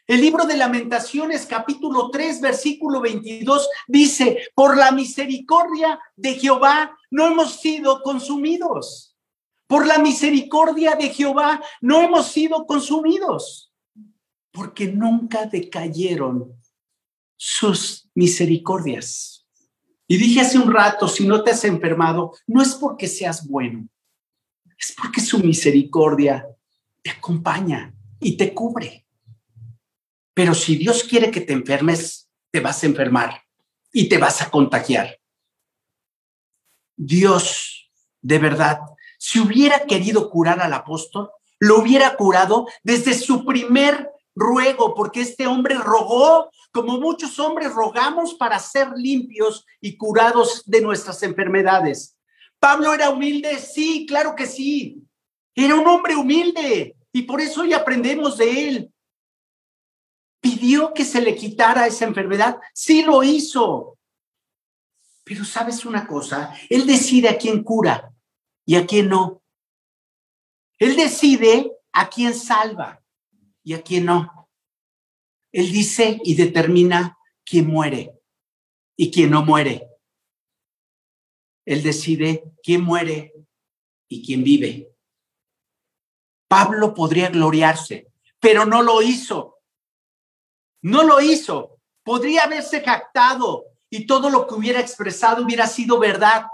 El 0.07 0.21
libro 0.21 0.45
de 0.45 0.57
lamentaciones, 0.57 1.45
capítulo 1.45 2.09
3, 2.09 2.41
versículo 2.41 3.01
22, 3.01 3.69
dice, 3.87 4.39
por 4.55 4.75
la 4.77 4.91
misericordia 4.91 5.99
de 6.15 6.33
Jehová 6.35 6.97
no 7.09 7.27
hemos 7.27 7.59
sido 7.59 8.01
consumidos. 8.01 9.10
Por 9.71 9.87
la 9.87 9.99
misericordia 9.99 10.95
de 10.95 11.07
Jehová 11.11 11.63
no 11.79 12.01
hemos 12.01 12.27
sido 12.27 12.65
consumidos 12.65 13.71
porque 14.51 14.89
nunca 14.89 15.45
decayeron 15.45 16.61
sus 17.37 18.09
misericordias. 18.13 19.47
Y 20.09 20.17
dije 20.17 20.41
hace 20.41 20.59
un 20.59 20.73
rato, 20.73 21.07
si 21.07 21.25
no 21.25 21.41
te 21.41 21.51
has 21.51 21.63
enfermado, 21.63 22.33
no 22.47 22.61
es 22.61 22.75
porque 22.75 23.07
seas 23.07 23.47
bueno, 23.47 23.87
es 24.77 24.93
porque 24.93 25.21
su 25.21 25.39
misericordia 25.39 26.45
te 27.01 27.11
acompaña 27.11 27.95
y 28.19 28.35
te 28.35 28.53
cubre. 28.53 29.07
Pero 30.33 30.53
si 30.53 30.75
Dios 30.75 31.05
quiere 31.05 31.31
que 31.31 31.39
te 31.39 31.53
enfermes, 31.53 32.29
te 32.51 32.59
vas 32.59 32.83
a 32.83 32.87
enfermar 32.87 33.41
y 33.93 34.09
te 34.09 34.17
vas 34.17 34.41
a 34.41 34.51
contagiar. 34.51 35.17
Dios, 36.97 37.89
de 38.21 38.37
verdad, 38.37 38.81
si 39.23 39.39
hubiera 39.39 39.85
querido 39.85 40.31
curar 40.31 40.61
al 40.61 40.73
apóstol, 40.73 41.29
lo 41.59 41.77
hubiera 41.79 42.17
curado 42.17 42.67
desde 42.81 43.13
su 43.13 43.45
primer 43.45 44.09
ruego, 44.33 44.95
porque 44.95 45.21
este 45.21 45.45
hombre 45.45 45.75
rogó, 45.75 46.49
como 46.71 46.99
muchos 46.99 47.37
hombres 47.37 47.71
rogamos 47.71 48.33
para 48.33 48.57
ser 48.57 48.89
limpios 48.95 49.63
y 49.79 49.95
curados 49.95 50.63
de 50.65 50.81
nuestras 50.81 51.21
enfermedades. 51.21 52.17
Pablo 52.59 52.95
era 52.95 53.11
humilde, 53.11 53.59
sí, 53.59 54.07
claro 54.07 54.35
que 54.35 54.47
sí. 54.47 55.03
Era 55.53 55.75
un 55.75 55.87
hombre 55.87 56.15
humilde 56.15 56.95
y 57.13 57.21
por 57.21 57.41
eso 57.41 57.61
hoy 57.61 57.73
aprendemos 57.73 58.37
de 58.39 58.69
él. 58.69 58.93
Pidió 60.39 60.95
que 60.95 61.05
se 61.05 61.21
le 61.21 61.35
quitara 61.35 61.85
esa 61.85 62.05
enfermedad, 62.05 62.57
sí 62.73 63.03
lo 63.03 63.21
hizo. 63.21 63.99
Pero 65.23 65.45
sabes 65.45 65.85
una 65.85 66.07
cosa, 66.07 66.55
él 66.71 66.87
decide 66.87 67.29
a 67.29 67.37
quién 67.37 67.63
cura 67.63 68.11
y 68.65 68.75
a 68.75 68.85
quién 68.85 69.09
no. 69.09 69.41
Él 70.79 70.95
decide 70.95 71.71
a 71.91 72.09
quién 72.09 72.33
salva 72.33 73.03
y 73.63 73.73
a 73.73 73.81
quién 73.81 74.05
no. 74.05 74.49
Él 75.51 75.71
dice 75.71 76.19
y 76.23 76.35
determina 76.35 77.17
quién 77.43 77.67
muere 77.67 78.19
y 78.95 79.11
quién 79.11 79.31
no 79.31 79.43
muere. 79.43 79.87
Él 81.65 81.83
decide 81.83 82.43
quién 82.63 82.81
muere 82.81 83.33
y 84.07 84.25
quién 84.25 84.43
vive. 84.43 84.91
Pablo 86.47 86.93
podría 86.93 87.29
gloriarse, 87.29 88.11
pero 88.39 88.65
no 88.65 88.81
lo 88.81 89.01
hizo. 89.01 89.59
No 90.81 91.03
lo 91.03 91.21
hizo. 91.21 91.79
Podría 92.03 92.43
haberse 92.43 92.81
jactado 92.81 93.65
y 93.89 94.05
todo 94.05 94.29
lo 94.29 94.47
que 94.47 94.55
hubiera 94.55 94.79
expresado 94.79 95.43
hubiera 95.43 95.67
sido 95.67 95.99
verdad, 95.99 96.45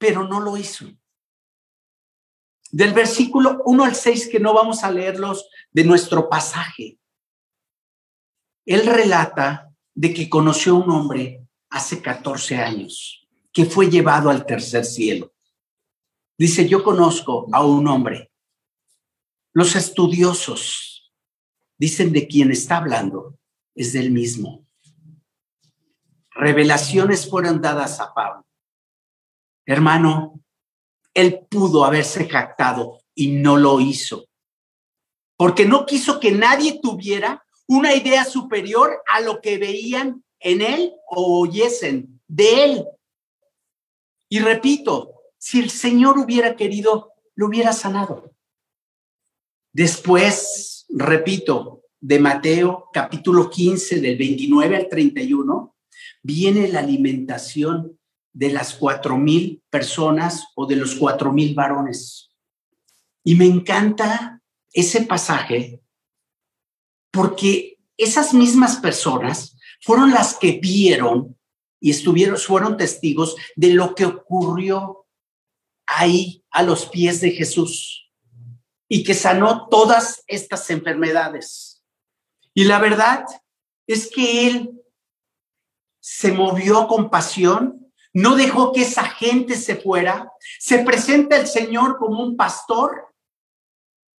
pero 0.00 0.26
no 0.26 0.40
lo 0.40 0.56
hizo. 0.56 0.86
Del 2.72 2.94
versículo 2.94 3.60
1 3.66 3.84
al 3.84 3.94
6, 3.94 4.28
que 4.28 4.40
no 4.40 4.54
vamos 4.54 4.82
a 4.82 4.90
leerlos 4.90 5.46
de 5.72 5.84
nuestro 5.84 6.30
pasaje, 6.30 6.98
él 8.64 8.86
relata 8.86 9.70
de 9.94 10.14
que 10.14 10.30
conoció 10.30 10.72
a 10.72 10.78
un 10.78 10.90
hombre 10.90 11.46
hace 11.68 12.00
14 12.00 12.56
años 12.56 13.28
que 13.52 13.66
fue 13.66 13.90
llevado 13.90 14.30
al 14.30 14.46
tercer 14.46 14.86
cielo. 14.86 15.34
Dice, 16.38 16.66
yo 16.66 16.82
conozco 16.82 17.46
a 17.52 17.62
un 17.62 17.86
hombre. 17.86 18.32
Los 19.52 19.76
estudiosos 19.76 21.12
dicen 21.76 22.12
de 22.12 22.26
quien 22.26 22.50
está 22.52 22.78
hablando 22.78 23.38
es 23.74 23.92
del 23.92 24.12
mismo. 24.12 24.64
Revelaciones 26.30 27.28
fueron 27.28 27.60
dadas 27.60 28.00
a 28.00 28.14
Pablo. 28.14 28.46
Hermano, 29.66 30.40
él 31.14 31.46
pudo 31.50 31.84
haberse 31.84 32.28
jactado 32.28 33.00
y 33.14 33.28
no 33.28 33.56
lo 33.56 33.80
hizo, 33.80 34.28
porque 35.36 35.66
no 35.66 35.86
quiso 35.86 36.20
que 36.20 36.32
nadie 36.32 36.80
tuviera 36.80 37.44
una 37.66 37.94
idea 37.94 38.24
superior 38.24 39.02
a 39.12 39.20
lo 39.20 39.40
que 39.40 39.58
veían 39.58 40.24
en 40.40 40.62
él 40.62 40.92
o 41.08 41.40
oyesen 41.40 42.20
de 42.26 42.64
él. 42.64 42.84
Y 44.28 44.40
repito, 44.40 45.14
si 45.38 45.60
el 45.60 45.70
Señor 45.70 46.18
hubiera 46.18 46.56
querido, 46.56 47.12
lo 47.34 47.46
hubiera 47.46 47.72
sanado. 47.72 48.34
Después, 49.72 50.86
repito, 50.88 51.84
de 52.00 52.18
Mateo 52.18 52.88
capítulo 52.92 53.50
15 53.50 54.00
del 54.00 54.16
29 54.16 54.76
al 54.76 54.88
31, 54.88 55.76
viene 56.22 56.68
la 56.68 56.80
alimentación 56.80 57.99
de 58.32 58.50
las 58.50 58.74
cuatro 58.74 59.16
mil 59.16 59.62
personas 59.70 60.46
o 60.54 60.66
de 60.66 60.76
los 60.76 60.94
cuatro 60.94 61.32
mil 61.32 61.54
varones. 61.54 62.30
Y 63.24 63.34
me 63.34 63.46
encanta 63.46 64.40
ese 64.72 65.02
pasaje 65.02 65.82
porque 67.10 67.78
esas 67.96 68.32
mismas 68.32 68.76
personas 68.76 69.56
fueron 69.82 70.10
las 70.10 70.36
que 70.36 70.58
vieron 70.60 71.36
y 71.80 71.90
estuvieron, 71.90 72.36
fueron 72.36 72.76
testigos 72.76 73.36
de 73.56 73.74
lo 73.74 73.94
que 73.94 74.04
ocurrió 74.04 75.06
ahí 75.86 76.44
a 76.50 76.62
los 76.62 76.86
pies 76.86 77.20
de 77.20 77.32
Jesús 77.32 78.10
y 78.88 79.02
que 79.02 79.14
sanó 79.14 79.68
todas 79.68 80.22
estas 80.26 80.68
enfermedades. 80.70 81.84
Y 82.54 82.64
la 82.64 82.78
verdad 82.78 83.24
es 83.86 84.10
que 84.10 84.46
él 84.48 84.82
se 86.00 86.32
movió 86.32 86.86
con 86.88 87.10
pasión, 87.10 87.79
no 88.12 88.36
dejó 88.36 88.72
que 88.72 88.82
esa 88.82 89.04
gente 89.04 89.54
se 89.54 89.76
fuera, 89.76 90.32
se 90.58 90.78
presenta 90.78 91.36
el 91.36 91.46
Señor 91.46 91.98
como 91.98 92.22
un 92.22 92.36
pastor, 92.36 93.06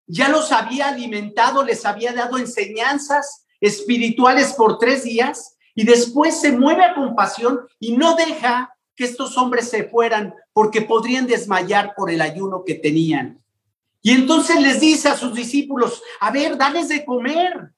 ya 0.07 0.29
los 0.29 0.51
había 0.51 0.89
alimentado, 0.89 1.63
les 1.63 1.85
había 1.85 2.13
dado 2.13 2.37
enseñanzas 2.37 3.45
espirituales 3.59 4.53
por 4.53 4.77
tres 4.77 5.03
días 5.03 5.55
y 5.75 5.85
después 5.85 6.39
se 6.39 6.51
mueve 6.51 6.83
a 6.83 6.95
compasión 6.95 7.61
y 7.79 7.95
no 7.95 8.15
deja 8.15 8.75
que 8.95 9.05
estos 9.05 9.37
hombres 9.37 9.69
se 9.69 9.85
fueran 9.85 10.33
porque 10.53 10.81
podrían 10.81 11.27
desmayar 11.27 11.93
por 11.95 12.11
el 12.11 12.21
ayuno 12.21 12.63
que 12.65 12.75
tenían. 12.75 13.41
Y 14.01 14.11
entonces 14.11 14.59
les 14.59 14.79
dice 14.79 15.09
a 15.09 15.17
sus 15.17 15.33
discípulos, 15.33 16.01
a 16.19 16.31
ver, 16.31 16.57
dales 16.57 16.89
de 16.89 17.05
comer. 17.05 17.71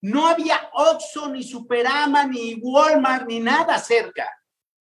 No 0.00 0.26
había 0.26 0.70
Oxxo, 0.72 1.28
ni 1.28 1.42
Superama, 1.42 2.24
ni 2.24 2.54
Walmart, 2.54 3.28
ni 3.28 3.40
nada 3.40 3.78
cerca. 3.78 4.28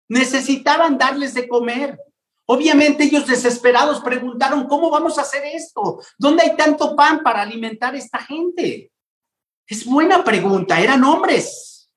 Necesitaban 0.10 0.98
darles 0.98 1.34
de 1.34 1.48
comer. 1.48 2.00
Obviamente 2.46 3.04
ellos 3.04 3.28
desesperados 3.28 4.02
preguntaron, 4.02 4.68
¿cómo 4.68 4.90
vamos 4.90 5.20
a 5.20 5.22
hacer 5.22 5.46
esto? 5.46 6.02
¿Dónde 6.18 6.44
hay 6.44 6.58
tanto 6.58 6.96
pan 6.96 7.22
para 7.22 7.44
alimentar 7.44 7.94
a 7.94 7.98
esta 7.98 8.18
gente? 8.18 8.92
Es 9.68 9.86
buena 9.86 10.24
pregunta, 10.24 10.82
eran 10.82 11.04
hombres. 11.04 11.92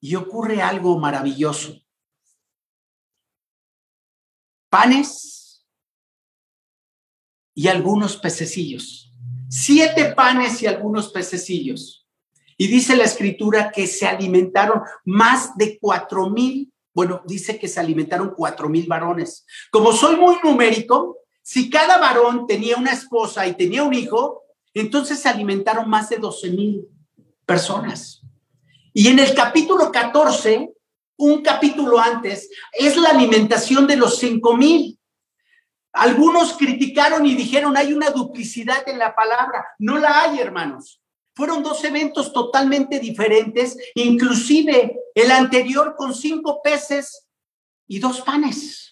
Y 0.00 0.16
ocurre 0.16 0.60
algo 0.60 0.98
maravilloso. 0.98 1.80
Panes 4.68 5.64
y 7.54 7.68
algunos 7.68 8.18
pececillos. 8.18 9.10
Siete 9.48 10.12
panes 10.12 10.60
y 10.60 10.66
algunos 10.66 11.10
pececillos. 11.10 12.06
Y 12.58 12.66
dice 12.66 12.96
la 12.96 13.04
escritura 13.04 13.72
que 13.72 13.86
se 13.86 14.06
alimentaron 14.06 14.82
más 15.06 15.56
de 15.56 15.78
cuatro 15.78 16.28
mil, 16.28 16.73
bueno, 16.94 17.22
dice 17.26 17.58
que 17.58 17.68
se 17.68 17.80
alimentaron 17.80 18.32
cuatro 18.36 18.68
mil 18.68 18.86
varones. 18.86 19.44
Como 19.70 19.92
soy 19.92 20.16
muy 20.16 20.36
numérico, 20.44 21.18
si 21.42 21.68
cada 21.68 21.98
varón 21.98 22.46
tenía 22.46 22.76
una 22.76 22.92
esposa 22.92 23.46
y 23.46 23.54
tenía 23.54 23.82
un 23.82 23.92
hijo, 23.92 24.44
entonces 24.72 25.18
se 25.18 25.28
alimentaron 25.28 25.90
más 25.90 26.08
de 26.08 26.18
doce 26.18 26.50
mil 26.50 26.86
personas. 27.44 28.22
Y 28.92 29.08
en 29.08 29.18
el 29.18 29.34
capítulo 29.34 29.90
14, 29.90 30.72
un 31.16 31.42
capítulo 31.42 31.98
antes, 31.98 32.48
es 32.72 32.96
la 32.96 33.10
alimentación 33.10 33.86
de 33.86 33.96
los 33.96 34.18
cinco 34.18 34.56
mil. 34.56 34.98
Algunos 35.92 36.54
criticaron 36.54 37.26
y 37.26 37.34
dijeron, 37.34 37.76
hay 37.76 37.92
una 37.92 38.10
duplicidad 38.10 38.88
en 38.88 38.98
la 38.98 39.14
palabra. 39.14 39.64
No 39.78 39.98
la 39.98 40.22
hay, 40.22 40.38
hermanos. 40.38 41.00
Fueron 41.34 41.62
dos 41.62 41.82
eventos 41.84 42.32
totalmente 42.32 43.00
diferentes, 43.00 43.76
inclusive 43.94 45.00
el 45.14 45.30
anterior 45.30 45.96
con 45.96 46.14
cinco 46.14 46.60
peces 46.62 47.26
y 47.88 47.98
dos 47.98 48.20
panes. 48.20 48.84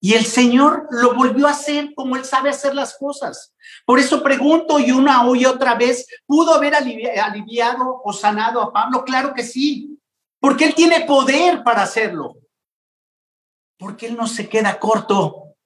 Y 0.00 0.14
el 0.14 0.24
Señor 0.24 0.86
lo 0.90 1.14
volvió 1.14 1.46
a 1.46 1.50
hacer 1.50 1.92
como 1.94 2.16
Él 2.16 2.24
sabe 2.24 2.50
hacer 2.50 2.74
las 2.74 2.96
cosas. 2.96 3.54
Por 3.84 3.98
eso 3.98 4.22
pregunto 4.22 4.78
y 4.78 4.92
una 4.92 5.24
y 5.34 5.44
otra 5.46 5.74
vez, 5.74 6.06
¿pudo 6.26 6.54
haber 6.54 6.74
aliviado 6.74 8.00
o 8.04 8.12
sanado 8.12 8.62
a 8.62 8.72
Pablo? 8.72 9.04
Claro 9.04 9.34
que 9.34 9.42
sí, 9.42 9.98
porque 10.38 10.66
Él 10.66 10.74
tiene 10.74 11.06
poder 11.06 11.64
para 11.64 11.82
hacerlo. 11.82 12.36
Porque 13.78 14.06
Él 14.06 14.16
no 14.16 14.26
se 14.26 14.48
queda 14.48 14.78
corto, 14.78 15.56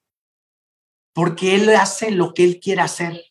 porque 1.12 1.56
Él 1.56 1.68
hace 1.76 2.10
lo 2.10 2.32
que 2.32 2.44
Él 2.44 2.60
quiere 2.60 2.82
hacer. 2.82 3.29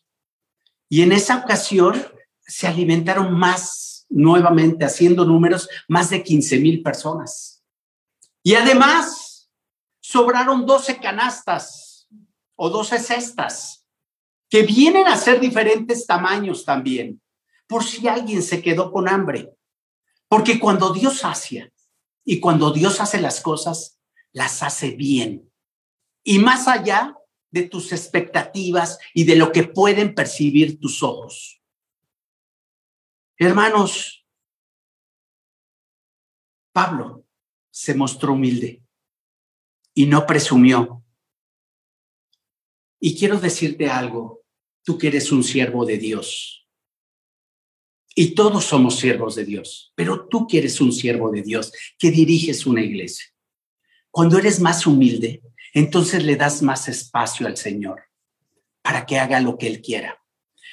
Y 0.90 1.02
en 1.02 1.12
esa 1.12 1.36
ocasión 1.36 2.04
se 2.40 2.66
alimentaron 2.66 3.32
más, 3.32 4.06
nuevamente 4.10 4.84
haciendo 4.84 5.24
números, 5.24 5.68
más 5.88 6.10
de 6.10 6.22
15 6.22 6.58
mil 6.58 6.82
personas. 6.82 7.62
Y 8.42 8.54
además 8.56 9.48
sobraron 10.00 10.66
12 10.66 10.98
canastas 10.98 12.08
o 12.56 12.68
12 12.68 12.98
cestas 12.98 13.86
que 14.48 14.62
vienen 14.62 15.06
a 15.06 15.16
ser 15.16 15.38
diferentes 15.38 16.06
tamaños 16.06 16.64
también, 16.64 17.22
por 17.68 17.84
si 17.84 18.08
alguien 18.08 18.42
se 18.42 18.60
quedó 18.60 18.90
con 18.90 19.08
hambre. 19.08 19.54
Porque 20.26 20.58
cuando 20.58 20.92
Dios 20.92 21.18
sacia 21.20 21.72
y 22.24 22.40
cuando 22.40 22.72
Dios 22.72 23.00
hace 23.00 23.20
las 23.20 23.40
cosas, 23.40 24.00
las 24.32 24.64
hace 24.64 24.90
bien. 24.90 25.52
Y 26.24 26.40
más 26.40 26.66
allá 26.66 27.14
de 27.50 27.68
tus 27.68 27.92
expectativas 27.92 28.98
y 29.14 29.24
de 29.24 29.36
lo 29.36 29.52
que 29.52 29.64
pueden 29.64 30.14
percibir 30.14 30.78
tus 30.78 31.02
ojos. 31.02 31.60
Hermanos, 33.36 34.26
Pablo 36.72 37.26
se 37.70 37.94
mostró 37.94 38.34
humilde 38.34 38.82
y 39.94 40.06
no 40.06 40.26
presumió. 40.26 41.04
Y 43.00 43.18
quiero 43.18 43.40
decirte 43.40 43.88
algo, 43.88 44.44
tú 44.84 44.98
que 44.98 45.08
eres 45.08 45.32
un 45.32 45.42
siervo 45.42 45.84
de 45.84 45.96
Dios. 45.96 46.68
Y 48.14 48.34
todos 48.34 48.64
somos 48.64 48.98
siervos 48.98 49.36
de 49.36 49.44
Dios, 49.44 49.92
pero 49.94 50.28
tú 50.28 50.46
que 50.46 50.58
eres 50.58 50.80
un 50.80 50.92
siervo 50.92 51.30
de 51.30 51.42
Dios, 51.42 51.72
que 51.98 52.10
diriges 52.10 52.66
una 52.66 52.82
iglesia. 52.82 53.26
Cuando 54.10 54.36
eres 54.36 54.60
más 54.60 54.86
humilde, 54.86 55.42
entonces 55.72 56.24
le 56.24 56.36
das 56.36 56.62
más 56.62 56.88
espacio 56.88 57.46
al 57.46 57.56
Señor 57.56 58.02
para 58.82 59.06
que 59.06 59.18
haga 59.18 59.40
lo 59.40 59.58
que 59.58 59.66
Él 59.66 59.80
quiera. 59.80 60.22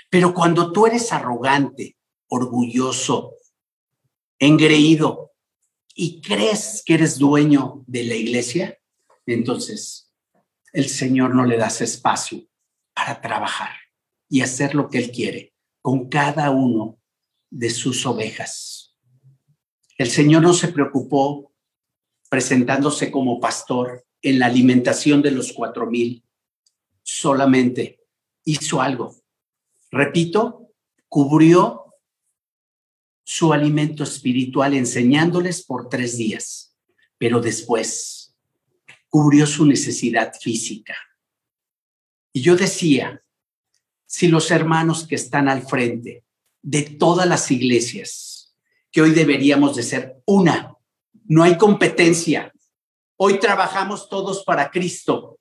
Pero 0.09 0.33
cuando 0.33 0.71
tú 0.71 0.87
eres 0.87 1.11
arrogante, 1.11 1.97
orgulloso, 2.27 3.35
engreído 4.39 5.33
y 5.93 6.21
crees 6.21 6.83
que 6.85 6.93
eres 6.95 7.17
dueño 7.17 7.83
de 7.87 8.03
la 8.03 8.15
iglesia, 8.15 8.79
entonces 9.25 10.13
el 10.73 10.89
Señor 10.89 11.35
no 11.35 11.45
le 11.45 11.57
das 11.57 11.81
espacio 11.81 12.47
para 12.93 13.19
trabajar 13.21 13.75
y 14.29 14.41
hacer 14.41 14.75
lo 14.75 14.89
que 14.89 14.99
Él 14.99 15.11
quiere 15.11 15.53
con 15.81 16.09
cada 16.09 16.51
uno 16.51 16.99
de 17.49 17.69
sus 17.69 18.05
ovejas. 18.05 18.95
El 19.97 20.09
Señor 20.09 20.43
no 20.43 20.53
se 20.53 20.67
preocupó 20.67 21.53
presentándose 22.29 23.09
como 23.09 23.39
pastor 23.39 24.06
en 24.21 24.39
la 24.39 24.47
alimentación 24.47 25.21
de 25.21 25.31
los 25.31 25.53
cuatro 25.53 25.85
mil, 25.85 26.23
solamente 27.03 28.01
hizo 28.43 28.81
algo. 28.81 29.15
Repito, 29.91 30.73
cubrió 31.07 31.95
su 33.23 33.53
alimento 33.53 34.03
espiritual 34.03 34.73
enseñándoles 34.73 35.63
por 35.63 35.89
tres 35.89 36.17
días, 36.17 36.75
pero 37.17 37.41
después 37.41 38.35
cubrió 39.09 39.45
su 39.45 39.65
necesidad 39.65 40.33
física. 40.39 40.95
Y 42.31 42.41
yo 42.41 42.55
decía, 42.55 43.23
si 44.05 44.27
los 44.27 44.51
hermanos 44.51 45.07
que 45.07 45.15
están 45.15 45.49
al 45.49 45.67
frente 45.67 46.23
de 46.61 46.83
todas 46.83 47.27
las 47.27 47.51
iglesias, 47.51 48.55
que 48.91 49.01
hoy 49.01 49.11
deberíamos 49.11 49.75
de 49.75 49.83
ser 49.83 50.21
una, 50.25 50.75
no 51.25 51.43
hay 51.43 51.57
competencia, 51.57 52.53
hoy 53.17 53.39
trabajamos 53.39 54.09
todos 54.09 54.43
para 54.43 54.69
Cristo, 54.69 55.39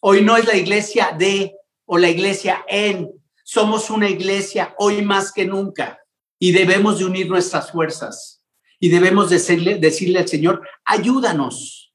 hoy 0.00 0.22
no 0.22 0.36
es 0.36 0.46
la 0.46 0.56
iglesia 0.56 1.14
de 1.18 1.56
o 1.86 1.98
la 1.98 2.08
iglesia 2.08 2.64
en, 2.68 3.10
somos 3.42 3.90
una 3.90 4.08
iglesia 4.08 4.74
hoy 4.78 5.02
más 5.02 5.32
que 5.32 5.44
nunca 5.44 5.98
y 6.38 6.52
debemos 6.52 6.98
de 6.98 7.06
unir 7.06 7.28
nuestras 7.28 7.72
fuerzas 7.72 8.44
y 8.78 8.88
debemos 8.88 9.28
decirle, 9.28 9.78
decirle 9.78 10.20
al 10.20 10.28
Señor, 10.28 10.66
ayúdanos 10.84 11.92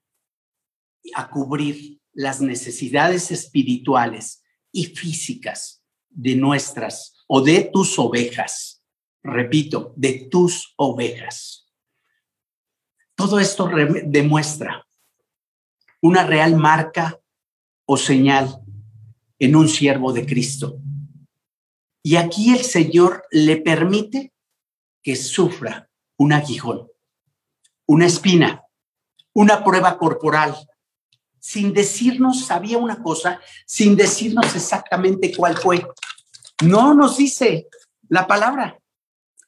a 1.13 1.29
cubrir 1.29 1.99
las 2.13 2.41
necesidades 2.41 3.31
espirituales 3.31 4.43
y 4.71 4.85
físicas 4.85 5.83
de 6.09 6.35
nuestras 6.35 7.23
o 7.27 7.41
de 7.41 7.69
tus 7.73 7.97
ovejas. 7.97 8.83
Repito, 9.23 9.93
de 9.95 10.27
tus 10.29 10.73
ovejas. 10.77 11.71
Todo 13.15 13.39
esto 13.39 13.69
demuestra 14.05 14.84
una 16.05 16.23
real 16.23 16.55
marca 16.55 17.19
o 17.85 17.97
señal 17.97 18.61
en 19.39 19.55
un 19.55 19.67
siervo 19.67 20.13
de 20.13 20.23
Cristo. 20.27 20.77
Y 22.03 22.17
aquí 22.17 22.53
el 22.53 22.63
Señor 22.63 23.25
le 23.31 23.57
permite 23.57 24.31
que 25.01 25.15
sufra 25.15 25.89
un 26.17 26.31
aguijón, 26.31 26.87
una 27.87 28.05
espina, 28.05 28.63
una 29.33 29.63
prueba 29.63 29.97
corporal, 29.97 30.55
sin 31.39 31.73
decirnos, 31.73 32.45
sabía 32.45 32.77
una 32.77 33.01
cosa, 33.01 33.41
sin 33.65 33.95
decirnos 33.95 34.55
exactamente 34.55 35.35
cuál 35.35 35.57
fue. 35.57 35.87
No 36.63 36.93
nos 36.93 37.17
dice 37.17 37.67
la 38.09 38.27
palabra. 38.27 38.79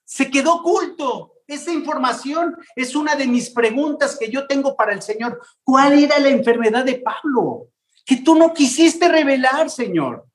Se 0.03 0.31
quedó 0.31 0.55
oculto. 0.55 1.33
Esa 1.47 1.71
información 1.71 2.57
es 2.75 2.93
una 2.93 3.15
de 3.15 3.25
mis 3.25 3.49
preguntas 3.49 4.17
que 4.19 4.29
yo 4.29 4.45
tengo 4.47 4.75
para 4.75 4.93
el 4.93 5.01
Señor. 5.01 5.41
¿Cuál 5.63 5.97
era 5.97 6.19
la 6.19 6.29
enfermedad 6.29 6.83
de 6.83 6.99
Pablo? 6.99 7.69
Que 8.05 8.17
tú 8.17 8.35
no 8.35 8.53
quisiste 8.53 9.07
revelar, 9.07 9.69
Señor. 9.69 10.27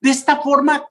De 0.00 0.10
esta 0.10 0.40
forma, 0.40 0.86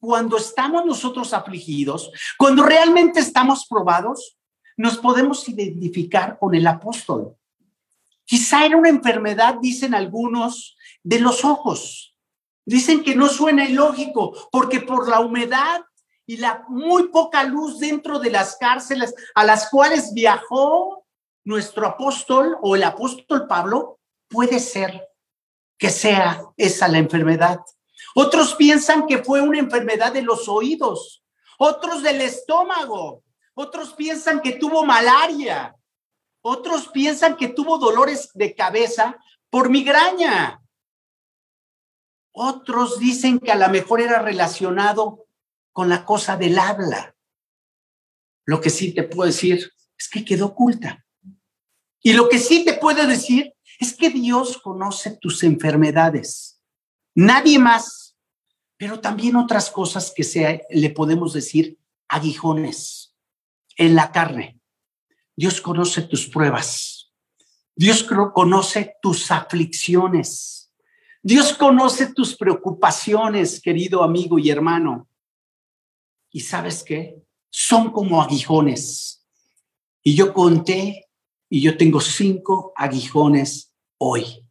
cuando 0.00 0.36
estamos 0.36 0.84
nosotros 0.84 1.32
afligidos, 1.32 2.10
cuando 2.36 2.64
realmente 2.64 3.20
estamos 3.20 3.66
probados, 3.68 4.36
nos 4.76 4.98
podemos 4.98 5.48
identificar 5.48 6.38
con 6.40 6.54
el 6.56 6.66
apóstol. 6.66 7.36
Quizá 8.24 8.66
era 8.66 8.76
una 8.76 8.88
enfermedad, 8.88 9.56
dicen 9.60 9.94
algunos, 9.94 10.76
de 11.04 11.20
los 11.20 11.44
ojos. 11.44 12.16
Dicen 12.64 13.04
que 13.04 13.14
no 13.14 13.28
suena 13.28 13.68
ilógico, 13.68 14.48
porque 14.50 14.80
por 14.80 15.08
la 15.08 15.20
humedad 15.20 15.82
y 16.26 16.36
la 16.36 16.64
muy 16.68 17.08
poca 17.08 17.44
luz 17.44 17.78
dentro 17.78 18.18
de 18.18 18.30
las 18.30 18.56
cárceles 18.56 19.14
a 19.34 19.44
las 19.44 19.68
cuales 19.70 20.12
viajó 20.14 21.04
nuestro 21.44 21.86
apóstol 21.86 22.56
o 22.62 22.76
el 22.76 22.84
apóstol 22.84 23.46
Pablo, 23.46 23.98
puede 24.28 24.60
ser 24.60 25.08
que 25.76 25.90
sea 25.90 26.42
esa 26.56 26.88
la 26.88 26.98
enfermedad. 26.98 27.60
Otros 28.14 28.54
piensan 28.54 29.06
que 29.06 29.18
fue 29.18 29.40
una 29.40 29.58
enfermedad 29.58 30.12
de 30.12 30.22
los 30.22 30.48
oídos, 30.48 31.24
otros 31.58 32.02
del 32.02 32.20
estómago, 32.20 33.22
otros 33.54 33.92
piensan 33.94 34.40
que 34.40 34.52
tuvo 34.52 34.84
malaria, 34.84 35.74
otros 36.40 36.88
piensan 36.88 37.36
que 37.36 37.48
tuvo 37.48 37.78
dolores 37.78 38.30
de 38.34 38.54
cabeza 38.54 39.16
por 39.50 39.70
migraña. 39.70 40.60
Otros 42.32 42.98
dicen 42.98 43.38
que 43.38 43.52
a 43.52 43.56
lo 43.56 43.68
mejor 43.68 44.00
era 44.00 44.20
relacionado 44.20 45.21
con 45.72 45.88
la 45.88 46.04
cosa 46.04 46.36
del 46.36 46.58
habla. 46.58 47.14
Lo 48.44 48.60
que 48.60 48.70
sí 48.70 48.92
te 48.92 49.02
puedo 49.02 49.26
decir 49.26 49.72
es 49.98 50.08
que 50.08 50.24
quedó 50.24 50.46
oculta. 50.46 51.04
Y 52.00 52.12
lo 52.12 52.28
que 52.28 52.38
sí 52.38 52.64
te 52.64 52.74
puedo 52.74 53.06
decir 53.06 53.52
es 53.78 53.94
que 53.94 54.10
Dios 54.10 54.58
conoce 54.58 55.16
tus 55.20 55.42
enfermedades. 55.42 56.60
Nadie 57.14 57.58
más 57.58 58.02
pero 58.82 58.98
también 58.98 59.36
otras 59.36 59.70
cosas 59.70 60.12
que 60.12 60.60
le 60.68 60.90
podemos 60.90 61.32
decir 61.32 61.78
aguijones 62.08 63.14
en 63.76 63.94
la 63.94 64.10
carne. 64.10 64.58
Dios 65.36 65.60
conoce 65.60 66.02
tus 66.02 66.26
pruebas. 66.26 67.12
Dios 67.76 68.02
conoce 68.02 68.96
tus 69.00 69.30
aflicciones. 69.30 70.72
Dios 71.22 71.54
conoce 71.54 72.12
tus 72.12 72.34
preocupaciones, 72.34 73.60
querido 73.60 74.02
amigo 74.02 74.36
y 74.40 74.50
hermano. 74.50 75.08
¿Y 76.32 76.40
sabes 76.40 76.82
qué? 76.82 77.22
Son 77.50 77.92
como 77.92 78.22
aguijones. 78.22 79.28
Y 80.02 80.16
yo 80.16 80.32
conté 80.32 81.10
y 81.48 81.60
yo 81.60 81.76
tengo 81.76 82.00
cinco 82.00 82.72
aguijones 82.74 83.74
hoy. 83.98 84.48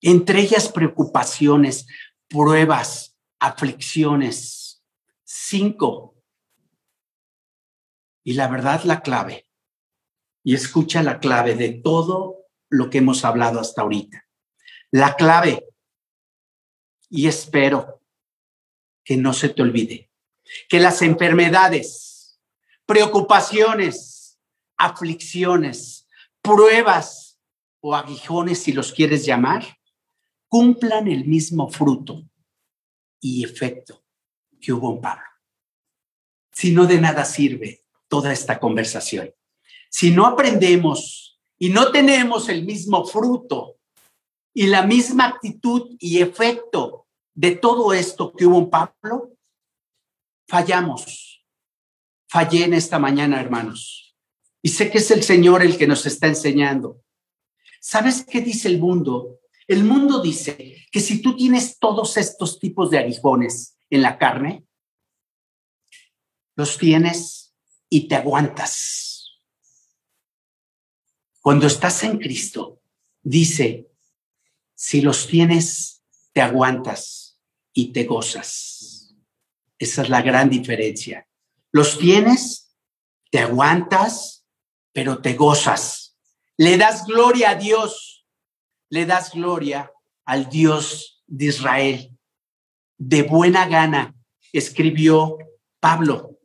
Entre 0.00 0.40
ellas 0.40 0.68
preocupaciones, 0.68 1.86
pruebas, 2.28 3.16
aflicciones. 3.38 4.82
Cinco. 5.22 6.16
Y 8.24 8.34
la 8.34 8.48
verdad, 8.48 8.82
la 8.82 9.00
clave. 9.00 9.48
Y 10.42 10.54
escucha 10.54 11.02
la 11.02 11.20
clave 11.20 11.54
de 11.54 11.70
todo 11.70 12.48
lo 12.68 12.90
que 12.90 12.98
hemos 12.98 13.24
hablado 13.24 13.60
hasta 13.60 13.82
ahorita. 13.82 14.26
La 14.90 15.14
clave. 15.14 15.68
Y 17.08 17.28
espero 17.28 18.02
que 19.04 19.16
no 19.16 19.32
se 19.32 19.50
te 19.50 19.62
olvide 19.62 20.10
que 20.68 20.80
las 20.80 21.02
enfermedades, 21.02 22.40
preocupaciones, 22.86 24.38
aflicciones, 24.76 26.06
pruebas 26.42 27.38
o 27.80 27.94
aguijones, 27.94 28.62
si 28.62 28.72
los 28.72 28.92
quieres 28.92 29.24
llamar, 29.24 29.78
cumplan 30.48 31.08
el 31.08 31.24
mismo 31.24 31.70
fruto 31.70 32.22
y 33.20 33.44
efecto 33.44 34.04
que 34.60 34.72
hubo 34.72 34.92
en 34.92 35.00
Pablo. 35.00 35.24
Si 36.52 36.70
no 36.72 36.86
de 36.86 37.00
nada 37.00 37.24
sirve 37.24 37.84
toda 38.08 38.32
esta 38.32 38.60
conversación. 38.60 39.34
Si 39.90 40.10
no 40.10 40.26
aprendemos 40.26 41.40
y 41.58 41.68
no 41.70 41.90
tenemos 41.90 42.48
el 42.48 42.64
mismo 42.64 43.04
fruto 43.04 43.76
y 44.52 44.66
la 44.66 44.82
misma 44.82 45.26
actitud 45.26 45.96
y 45.98 46.20
efecto 46.20 47.06
de 47.34 47.56
todo 47.56 47.92
esto 47.92 48.32
que 48.32 48.46
hubo 48.46 48.58
en 48.58 48.70
Pablo, 48.70 49.33
fallamos. 50.46 51.44
Fallé 52.28 52.64
en 52.64 52.74
esta 52.74 52.98
mañana, 52.98 53.40
hermanos. 53.40 54.16
Y 54.62 54.70
sé 54.70 54.90
que 54.90 54.98
es 54.98 55.10
el 55.10 55.22
Señor 55.22 55.62
el 55.62 55.76
que 55.76 55.86
nos 55.86 56.06
está 56.06 56.26
enseñando. 56.26 57.02
¿Sabes 57.80 58.24
qué 58.24 58.40
dice 58.40 58.68
el 58.68 58.78
mundo? 58.78 59.40
El 59.66 59.84
mundo 59.84 60.20
dice 60.20 60.86
que 60.90 61.00
si 61.00 61.20
tú 61.22 61.36
tienes 61.36 61.78
todos 61.78 62.16
estos 62.16 62.58
tipos 62.58 62.90
de 62.90 62.98
aguijones 62.98 63.76
en 63.90 64.02
la 64.02 64.18
carne, 64.18 64.64
los 66.56 66.78
tienes 66.78 67.54
y 67.88 68.08
te 68.08 68.16
aguantas. 68.16 69.40
Cuando 71.40 71.66
estás 71.66 72.02
en 72.04 72.18
Cristo, 72.18 72.80
dice, 73.22 73.90
si 74.74 75.02
los 75.02 75.26
tienes, 75.26 76.02
te 76.32 76.40
aguantas 76.40 77.38
y 77.72 77.92
te 77.92 78.04
gozas. 78.04 78.93
Esa 79.84 80.02
es 80.02 80.08
la 80.08 80.22
gran 80.22 80.48
diferencia. 80.48 81.26
Los 81.72 81.98
tienes, 81.98 82.74
te 83.30 83.40
aguantas, 83.40 84.46
pero 84.92 85.18
te 85.18 85.34
gozas. 85.34 86.16
Le 86.56 86.78
das 86.78 87.04
gloria 87.06 87.50
a 87.50 87.54
Dios 87.56 88.14
le 88.94 89.06
das 89.06 89.32
gloria 89.32 89.90
al 90.24 90.48
Dios 90.48 91.24
de 91.26 91.46
Israel. 91.46 92.16
De 92.96 93.24
buena 93.24 93.66
gana 93.66 94.14
escribió 94.52 95.36
Pablo, 95.80 96.38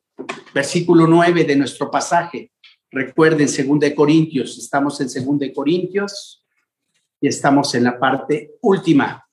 versículo 0.52 1.06
9 1.06 1.44
de 1.44 1.56
nuestro 1.56 1.92
pasaje. 1.92 2.52
Recuerden, 2.90 3.46
2 3.46 3.80
de 3.80 3.94
Corintios, 3.94 4.58
estamos 4.58 5.00
en 5.00 5.26
2 5.26 5.40
de 5.40 5.54
Corintios, 5.54 6.44
y 7.22 7.28
estamos 7.28 7.76
en 7.76 7.84
la 7.84 8.00
parte 8.00 8.56
última. 8.62 9.24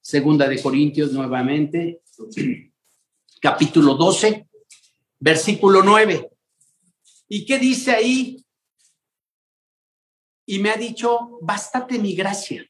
Segunda 0.00 0.48
de 0.48 0.62
Corintios 0.62 1.12
nuevamente, 1.12 2.00
capítulo 3.40 3.94
12, 3.94 4.46
versículo 5.20 5.82
9. 5.82 6.30
¿Y 7.28 7.44
qué 7.44 7.58
dice 7.58 7.92
ahí? 7.92 8.44
Y 10.46 10.58
me 10.60 10.70
ha 10.70 10.76
dicho, 10.76 11.38
bástate 11.42 11.98
mi 11.98 12.14
gracia, 12.14 12.66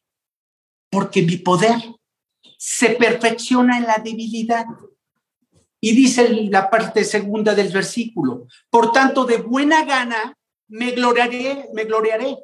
porque 0.90 1.22
mi 1.22 1.36
poder 1.36 1.76
se 2.56 2.90
perfecciona 2.90 3.78
en 3.78 3.84
la 3.84 3.98
debilidad. 3.98 4.66
Y 5.80 5.92
dice 5.92 6.28
la 6.50 6.68
parte 6.68 7.04
segunda 7.04 7.54
del 7.54 7.72
versículo, 7.72 8.48
por 8.68 8.90
tanto, 8.90 9.24
de 9.24 9.36
buena 9.36 9.84
gana 9.84 10.36
me 10.68 10.90
gloriaré, 10.90 11.68
me 11.72 11.84
gloriaré, 11.84 12.36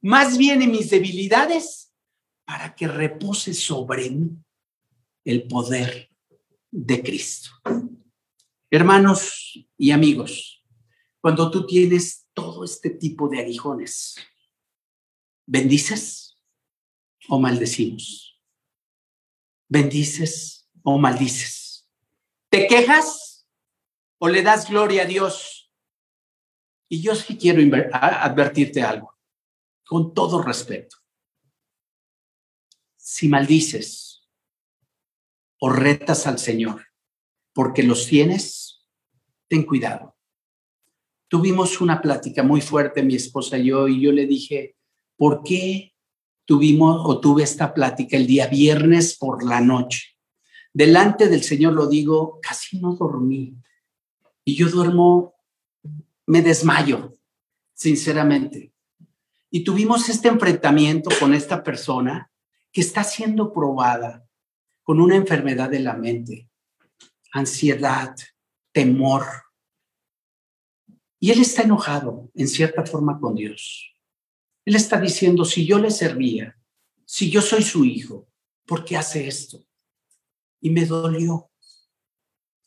más 0.00 0.36
bien 0.36 0.62
en 0.62 0.72
mis 0.72 0.90
debilidades, 0.90 1.92
para 2.44 2.74
que 2.74 2.88
repose 2.88 3.52
sobre 3.52 4.10
mí 4.10 4.30
el 5.24 5.46
poder 5.46 6.07
de 6.70 7.02
Cristo. 7.02 7.50
Hermanos 8.70 9.66
y 9.76 9.90
amigos, 9.90 10.64
cuando 11.20 11.50
tú 11.50 11.66
tienes 11.66 12.26
todo 12.34 12.64
este 12.64 12.90
tipo 12.90 13.28
de 13.28 13.40
aguijones, 13.40 14.16
¿bendices 15.46 16.36
o 17.28 17.40
maldecimos? 17.40 18.40
¿Bendices 19.68 20.68
o 20.82 20.98
maldices? 20.98 21.88
¿Te 22.50 22.66
quejas 22.66 23.46
o 24.18 24.28
le 24.28 24.42
das 24.42 24.68
gloria 24.68 25.02
a 25.02 25.06
Dios? 25.06 25.72
Y 26.88 27.02
yo 27.02 27.14
sí 27.14 27.36
quiero 27.36 27.60
advertirte 27.92 28.82
algo, 28.82 29.18
con 29.84 30.14
todo 30.14 30.42
respeto. 30.42 30.96
Si 32.96 33.28
maldices 33.28 34.07
o 35.60 35.70
retas 35.70 36.26
al 36.26 36.38
Señor 36.38 36.86
porque 37.52 37.82
los 37.82 38.06
tienes, 38.06 38.86
ten 39.48 39.64
cuidado. 39.64 40.16
Tuvimos 41.28 41.80
una 41.80 42.00
plática 42.00 42.42
muy 42.42 42.60
fuerte, 42.60 43.02
mi 43.02 43.16
esposa 43.16 43.58
y 43.58 43.66
yo, 43.66 43.88
y 43.88 44.00
yo 44.00 44.12
le 44.12 44.26
dije, 44.26 44.76
¿por 45.16 45.42
qué 45.42 45.94
tuvimos 46.44 47.02
o 47.04 47.20
tuve 47.20 47.42
esta 47.42 47.74
plática 47.74 48.16
el 48.16 48.26
día 48.26 48.46
viernes 48.46 49.16
por 49.16 49.44
la 49.44 49.60
noche? 49.60 50.18
delante 50.78 51.28
del 51.28 51.42
Señor 51.42 51.72
lo 51.72 51.88
digo, 51.88 52.38
casi 52.40 52.78
no 52.78 52.94
dormí. 52.94 53.56
Y 54.44 54.54
yo 54.54 54.68
duermo, 54.68 55.34
me 56.24 56.40
desmayo, 56.40 57.18
sinceramente. 57.74 58.72
Y 59.50 59.64
tuvimos 59.64 60.08
este 60.08 60.28
enfrentamiento 60.28 61.10
con 61.18 61.34
esta 61.34 61.64
persona 61.64 62.30
que 62.70 62.80
está 62.80 63.02
siendo 63.02 63.52
probada 63.52 64.27
con 64.88 65.02
una 65.02 65.16
enfermedad 65.16 65.68
de 65.68 65.80
la 65.80 65.92
mente, 65.92 66.48
ansiedad, 67.32 68.16
temor. 68.72 69.26
Y 71.20 71.30
él 71.30 71.42
está 71.42 71.60
enojado 71.60 72.30
en 72.34 72.48
cierta 72.48 72.86
forma 72.86 73.20
con 73.20 73.34
Dios. 73.34 73.94
Él 74.64 74.76
está 74.76 74.98
diciendo, 74.98 75.44
si 75.44 75.66
yo 75.66 75.78
le 75.78 75.90
servía, 75.90 76.56
si 77.04 77.28
yo 77.28 77.42
soy 77.42 77.64
su 77.64 77.84
hijo, 77.84 78.30
¿por 78.64 78.82
qué 78.82 78.96
hace 78.96 79.28
esto? 79.28 79.62
y 80.62 80.70
me 80.70 80.86
dolió. 80.86 81.50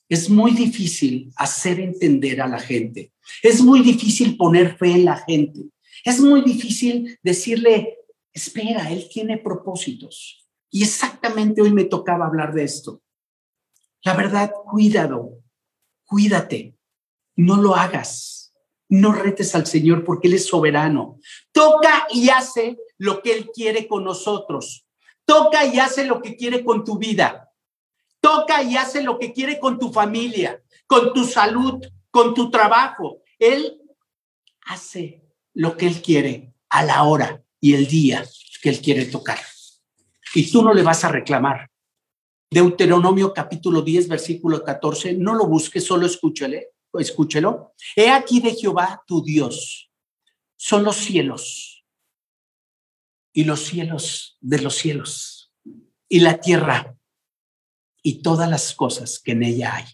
Es 0.07 0.29
muy 0.29 0.51
difícil 0.51 1.33
hacer 1.37 1.79
entender 1.79 2.39
a 2.39 2.47
la 2.47 2.59
gente. 2.59 3.13
Es 3.41 3.61
muy 3.61 3.81
difícil 3.81 4.37
poner 4.37 4.77
fe 4.77 4.91
en 4.91 5.05
la 5.05 5.17
gente. 5.17 5.71
Es 6.05 6.19
muy 6.19 6.43
difícil 6.43 7.17
decirle, 7.23 7.97
espera, 8.31 8.91
él 8.91 9.09
tiene 9.11 9.39
propósitos. 9.39 10.40
Y 10.71 10.83
exactamente 10.83 11.61
hoy 11.61 11.71
me 11.71 11.83
tocaba 11.83 12.25
hablar 12.25 12.53
de 12.53 12.63
esto. 12.63 13.01
La 14.03 14.15
verdad, 14.15 14.51
cuídalo, 14.71 15.43
cuídate, 16.05 16.75
no 17.35 17.57
lo 17.57 17.75
hagas, 17.75 18.53
no 18.89 19.11
retes 19.11 19.53
al 19.53 19.67
Señor 19.67 20.03
porque 20.03 20.27
Él 20.27 20.33
es 20.33 20.47
soberano. 20.47 21.19
Toca 21.51 22.07
y 22.09 22.29
hace 22.29 22.79
lo 22.97 23.21
que 23.21 23.33
Él 23.33 23.51
quiere 23.53 23.87
con 23.87 24.03
nosotros. 24.03 24.87
Toca 25.25 25.65
y 25.65 25.77
hace 25.77 26.05
lo 26.05 26.21
que 26.21 26.35
quiere 26.35 26.63
con 26.63 26.83
tu 26.83 26.97
vida 26.97 27.51
toca 28.21 28.63
y 28.63 28.77
hace 28.77 29.01
lo 29.01 29.19
que 29.19 29.33
quiere 29.33 29.59
con 29.59 29.77
tu 29.77 29.91
familia, 29.91 30.61
con 30.87 31.11
tu 31.11 31.25
salud, 31.25 31.83
con 32.09 32.33
tu 32.33 32.49
trabajo. 32.49 33.23
Él 33.37 33.81
hace 34.61 35.23
lo 35.53 35.75
que 35.75 35.87
él 35.87 36.01
quiere 36.01 36.53
a 36.69 36.85
la 36.85 37.03
hora 37.03 37.43
y 37.59 37.73
el 37.73 37.87
día 37.87 38.23
que 38.61 38.69
él 38.69 38.79
quiere 38.79 39.05
tocar. 39.05 39.39
Y 40.33 40.51
tú 40.51 40.63
no 40.63 40.73
le 40.73 40.83
vas 40.83 41.03
a 41.03 41.09
reclamar. 41.09 41.69
Deuteronomio 42.49 43.33
capítulo 43.33 43.81
10, 43.81 44.09
versículo 44.09 44.63
14, 44.63 45.13
no 45.13 45.33
lo 45.35 45.47
busques, 45.47 45.85
solo 45.85 46.05
escúchale, 46.05 46.71
escúchelo. 46.93 47.73
He 47.95 48.09
aquí 48.09 48.41
de 48.41 48.53
Jehová 48.53 49.03
tu 49.07 49.23
Dios, 49.23 49.89
son 50.57 50.83
los 50.83 50.97
cielos 50.97 51.85
y 53.33 53.45
los 53.45 53.61
cielos 53.61 54.37
de 54.41 54.61
los 54.61 54.75
cielos 54.75 55.53
y 56.09 56.19
la 56.19 56.41
tierra 56.41 56.97
y 58.03 58.21
todas 58.21 58.49
las 58.49 58.73
cosas 58.75 59.19
que 59.19 59.31
en 59.31 59.43
ella 59.43 59.75
hay. 59.75 59.85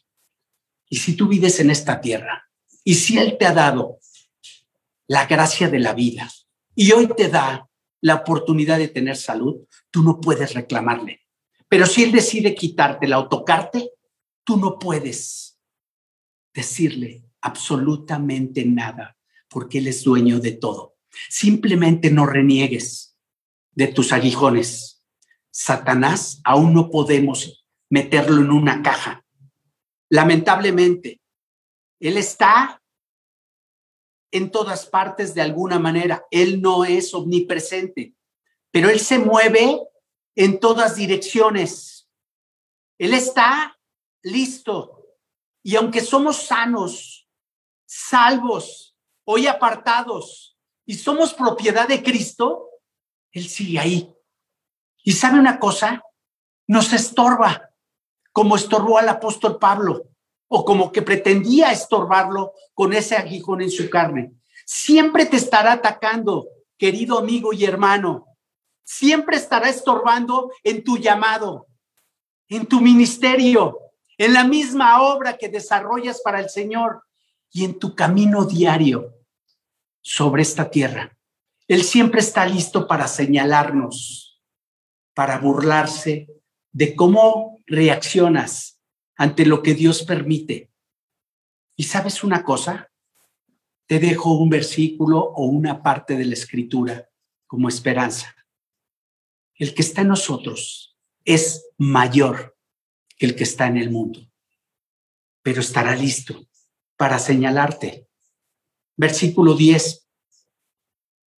Y 0.89 0.97
si 0.97 1.15
tú 1.15 1.27
vives 1.27 1.59
en 1.59 1.69
esta 1.69 2.01
tierra, 2.01 2.49
y 2.83 2.95
si 2.95 3.17
Él 3.19 3.37
te 3.37 3.45
ha 3.45 3.53
dado 3.53 3.99
la 5.07 5.25
gracia 5.25 5.69
de 5.69 5.79
la 5.79 5.93
vida, 5.93 6.31
y 6.73 6.91
hoy 6.91 7.07
te 7.15 7.27
da 7.27 7.69
la 8.01 8.15
oportunidad 8.15 8.77
de 8.77 8.87
tener 8.87 9.15
salud, 9.15 9.57
tú 9.91 10.03
no 10.03 10.19
puedes 10.19 10.53
reclamarle. 10.53 11.21
Pero 11.67 11.85
si 11.85 12.03
Él 12.03 12.11
decide 12.11 12.55
quitártela 12.55 13.19
o 13.19 13.27
tocarte, 13.27 13.91
tú 14.43 14.57
no 14.57 14.79
puedes 14.79 15.59
decirle 16.53 17.25
absolutamente 17.41 18.65
nada, 18.65 19.17
porque 19.49 19.79
Él 19.79 19.87
es 19.87 20.03
dueño 20.03 20.39
de 20.39 20.53
todo. 20.53 20.95
Simplemente 21.29 22.09
no 22.11 22.25
reniegues 22.25 23.17
de 23.71 23.87
tus 23.87 24.13
aguijones. 24.13 25.03
Satanás, 25.51 26.41
aún 26.43 26.73
no 26.73 26.89
podemos 26.89 27.65
meterlo 27.89 28.41
en 28.41 28.51
una 28.51 28.81
caja. 28.81 29.25
Lamentablemente, 30.09 31.21
Él 31.99 32.17
está 32.17 32.76
en 34.37 34.51
todas 34.51 34.85
partes 34.85 35.33
de 35.33 35.41
alguna 35.41 35.79
manera. 35.79 36.25
Él 36.31 36.61
no 36.61 36.85
es 36.85 37.13
omnipresente, 37.13 38.15
pero 38.71 38.89
Él 38.89 38.99
se 38.99 39.19
mueve 39.19 39.81
en 40.35 40.59
todas 40.59 40.95
direcciones. 40.95 42.09
Él 42.97 43.13
está 43.13 43.77
listo. 44.21 45.05
Y 45.63 45.75
aunque 45.75 46.01
somos 46.01 46.37
sanos, 46.37 47.29
salvos, 47.85 48.95
hoy 49.25 49.47
apartados, 49.47 50.57
y 50.85 50.93
somos 50.93 51.33
propiedad 51.33 51.87
de 51.87 52.01
Cristo, 52.01 52.69
Él 53.31 53.49
sigue 53.49 53.79
ahí. 53.79 54.15
Y 55.03 55.11
sabe 55.11 55.39
una 55.39 55.59
cosa, 55.59 56.01
nos 56.67 56.93
estorba 56.93 57.71
como 58.31 58.55
estorbó 58.55 58.97
al 58.97 59.09
apóstol 59.09 59.57
Pablo 59.57 60.09
o 60.47 60.63
como 60.65 60.91
que 60.91 61.01
pretendía 61.01 61.71
estorbarlo 61.71 62.53
con 62.73 62.93
ese 62.93 63.15
aguijón 63.15 63.61
en 63.61 63.71
su 63.71 63.89
carne. 63.89 64.31
Siempre 64.65 65.25
te 65.25 65.37
estará 65.37 65.73
atacando, 65.73 66.47
querido 66.77 67.17
amigo 67.17 67.53
y 67.53 67.65
hermano. 67.65 68.27
Siempre 68.83 69.37
estará 69.37 69.69
estorbando 69.69 70.51
en 70.63 70.83
tu 70.83 70.97
llamado, 70.97 71.67
en 72.47 72.65
tu 72.65 72.79
ministerio, 72.79 73.79
en 74.17 74.33
la 74.33 74.43
misma 74.45 75.01
obra 75.01 75.37
que 75.37 75.49
desarrollas 75.49 76.21
para 76.21 76.39
el 76.39 76.49
Señor 76.49 77.03
y 77.51 77.65
en 77.65 77.77
tu 77.77 77.95
camino 77.95 78.45
diario 78.45 79.13
sobre 80.01 80.41
esta 80.41 80.69
tierra. 80.69 81.17
Él 81.67 81.83
siempre 81.83 82.21
está 82.21 82.45
listo 82.45 82.87
para 82.87 83.07
señalarnos, 83.07 84.41
para 85.13 85.37
burlarse 85.37 86.27
de 86.71 86.95
cómo 86.95 87.57
reaccionas 87.65 88.76
ante 89.17 89.45
lo 89.45 89.63
que 89.63 89.73
Dios 89.73 90.03
permite. 90.03 90.71
Y 91.75 91.83
sabes 91.83 92.23
una 92.23 92.43
cosa, 92.43 92.91
te 93.87 93.99
dejo 93.99 94.33
un 94.33 94.49
versículo 94.49 95.19
o 95.19 95.45
una 95.45 95.81
parte 95.81 96.15
de 96.15 96.25
la 96.25 96.33
escritura 96.33 97.09
como 97.47 97.67
esperanza. 97.67 98.35
El 99.55 99.73
que 99.73 99.81
está 99.81 100.01
en 100.01 100.09
nosotros 100.09 100.97
es 101.25 101.69
mayor 101.77 102.55
que 103.17 103.25
el 103.25 103.35
que 103.35 103.43
está 103.43 103.67
en 103.67 103.77
el 103.77 103.89
mundo, 103.89 104.29
pero 105.41 105.61
estará 105.61 105.95
listo 105.95 106.47
para 106.95 107.17
señalarte. 107.17 108.07
Versículo 108.95 109.55
10. 109.55 110.07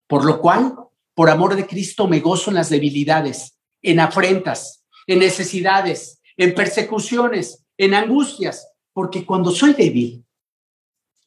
Por 0.07 0.25
lo 0.25 0.39
cual, 0.39 0.75
por 1.13 1.29
amor 1.29 1.55
de 1.55 1.67
Cristo, 1.67 2.07
me 2.07 2.21
gozo 2.21 2.49
en 2.49 2.55
las 2.55 2.69
debilidades, 2.69 3.59
en 3.81 3.99
afrentas, 3.99 4.85
en 5.05 5.19
necesidades, 5.19 6.21
en 6.37 6.55
persecuciones, 6.55 7.66
en 7.77 7.93
angustias, 7.93 8.67
porque 8.93 9.25
cuando 9.25 9.51
soy 9.51 9.73
débil, 9.73 10.25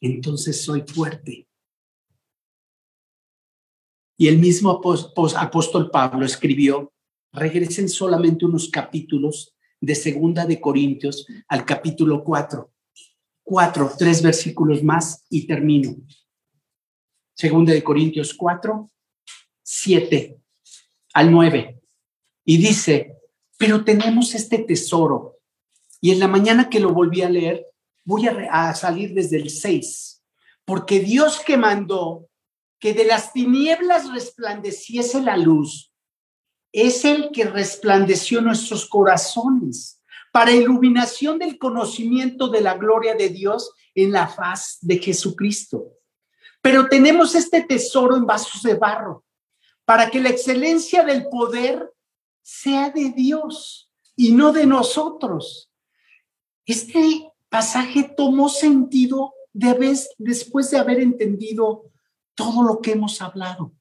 entonces 0.01 0.62
soy 0.62 0.82
fuerte. 0.82 1.46
Y 4.16 4.28
el 4.28 4.38
mismo 4.38 4.70
apóstol 4.70 5.90
Pablo 5.90 6.26
escribió, 6.26 6.92
regresen 7.32 7.88
solamente 7.88 8.44
unos 8.44 8.68
capítulos 8.68 9.55
de 9.80 9.94
Segunda 9.94 10.44
de 10.44 10.61
Corintios 10.61 11.26
al 11.48 11.64
capítulo 11.64 12.22
4. 12.22 12.70
Cuatro, 13.42 13.90
tres 13.98 14.22
versículos 14.22 14.82
más 14.82 15.24
y 15.30 15.46
termino. 15.46 15.96
Segunda 17.34 17.72
de 17.72 17.82
Corintios 17.82 18.34
4, 18.34 18.90
7 19.62 20.38
al 21.14 21.32
9. 21.32 21.80
Y 22.44 22.59
dice, 22.59 23.16
pero 23.57 23.82
tenemos 23.84 24.34
este 24.34 24.59
tesoro. 24.59 25.39
Y 26.01 26.12
en 26.12 26.20
la 26.20 26.28
mañana 26.28 26.70
que 26.70 26.80
lo 26.80 26.92
volví 26.92 27.22
a 27.22 27.28
leer, 27.28 27.66
voy 28.05 28.26
a, 28.26 28.74
salir 28.74 29.14
desde 29.14 29.36
el 29.36 29.51
6. 29.51 30.22
Porque 30.64 31.01
Dios 31.01 31.40
que 31.40 31.57
mandó 31.57 32.28
que 32.78 32.94
de 32.94 33.05
las 33.05 33.32
tinieblas 33.32 34.11
resplandeciese 34.12 35.20
la 35.20 35.36
luz, 35.36 35.92
es 36.72 37.05
el 37.05 37.30
que 37.32 37.44
resplandeció 37.44 38.40
nuestros 38.40 38.86
corazones 38.86 40.01
para 40.32 40.53
iluminación 40.53 41.38
del 41.38 41.59
conocimiento 41.59 42.48
de 42.48 42.61
la 42.61 42.74
gloria 42.74 43.14
de 43.14 43.28
Dios 43.28 43.72
en 43.94 44.12
la 44.12 44.28
faz 44.28 44.78
de 44.80 44.98
Jesucristo. 44.98 45.92
Pero 46.62 46.88
tenemos 46.88 47.34
este 47.34 47.62
tesoro 47.62 48.16
en 48.16 48.26
vasos 48.26 48.62
de 48.62 48.74
barro 48.74 49.24
para 49.84 50.09
que 50.11 50.20
la 50.20 50.28
excelencia 50.28 51.03
del 51.03 51.28
poder 51.28 51.92
sea 52.42 52.90
de 52.90 53.11
Dios 53.11 53.90
y 54.14 54.32
no 54.32 54.53
de 54.53 54.66
nosotros. 54.66 55.69
Este 56.66 57.30
pasaje 57.48 58.12
tomó 58.16 58.48
sentido 58.48 59.34
de 59.52 59.74
vez, 59.74 60.08
después 60.18 60.70
de 60.70 60.78
haber 60.78 61.00
entendido 61.00 61.90
todo 62.34 62.62
lo 62.62 62.80
que 62.80 62.92
hemos 62.92 63.20
hablado. 63.20 63.72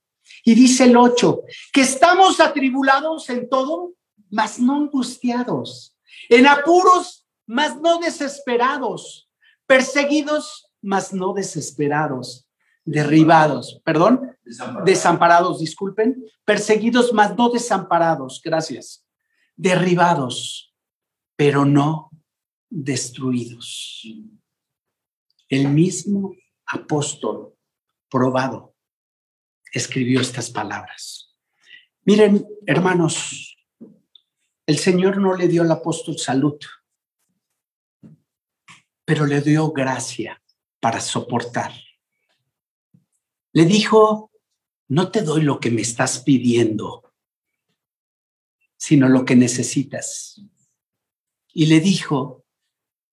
Y 0.44 0.56
dice 0.56 0.86
el 0.86 0.98
8, 0.98 1.44
que 1.74 1.82
estamos 1.82 2.40
atribulados 2.40 3.30
en 3.30 3.50
todo, 3.50 3.94
mas 4.30 4.60
no 4.60 4.76
angustiados, 4.76 5.96
en 6.30 6.48
apuros, 6.48 7.26
mas 7.46 7.80
no 7.80 8.00
desesperados, 8.00 9.30
perseguidos, 9.66 10.72
mas 10.82 11.14
no 11.14 11.34
desesperados, 11.34 12.48
derribados, 12.86 13.82
perdón, 13.84 14.38
desamparados. 14.44 14.86
desamparados, 14.86 15.60
disculpen, 15.60 16.24
perseguidos, 16.46 17.12
mas 17.14 17.36
no 17.36 17.50
desamparados, 17.50 18.42
gracias, 18.44 19.06
derribados, 19.56 20.74
pero 21.36 21.66
no 21.66 22.10
destruidos. 22.70 24.06
El 25.48 25.70
mismo 25.70 26.36
apóstol 26.66 27.56
probado, 28.10 28.76
escribió 29.72 30.22
estas 30.22 30.50
palabras. 30.50 31.36
Miren, 32.04 32.48
hermanos, 32.66 33.58
el 34.66 34.78
Señor 34.78 35.18
no 35.18 35.36
le 35.36 35.48
dio 35.48 35.62
al 35.62 35.72
apóstol 35.72 36.18
salud, 36.18 36.60
pero 39.06 39.26
le 39.26 39.42
dio 39.42 39.72
gracia 39.72 40.42
para 40.80 41.02
soportar. 41.02 41.72
Le 43.54 43.66
dijo, 43.66 44.32
no 44.88 45.12
te 45.12 45.22
doy 45.22 45.42
lo 45.42 45.60
que 45.60 45.72
me 45.72 45.82
estás 45.82 46.20
pidiendo, 46.20 47.14
sino 48.78 49.10
lo 49.10 49.26
que 49.26 49.36
necesitas. 49.36 50.42
Y 51.54 51.66
le 51.66 51.80
dijo, 51.80 52.39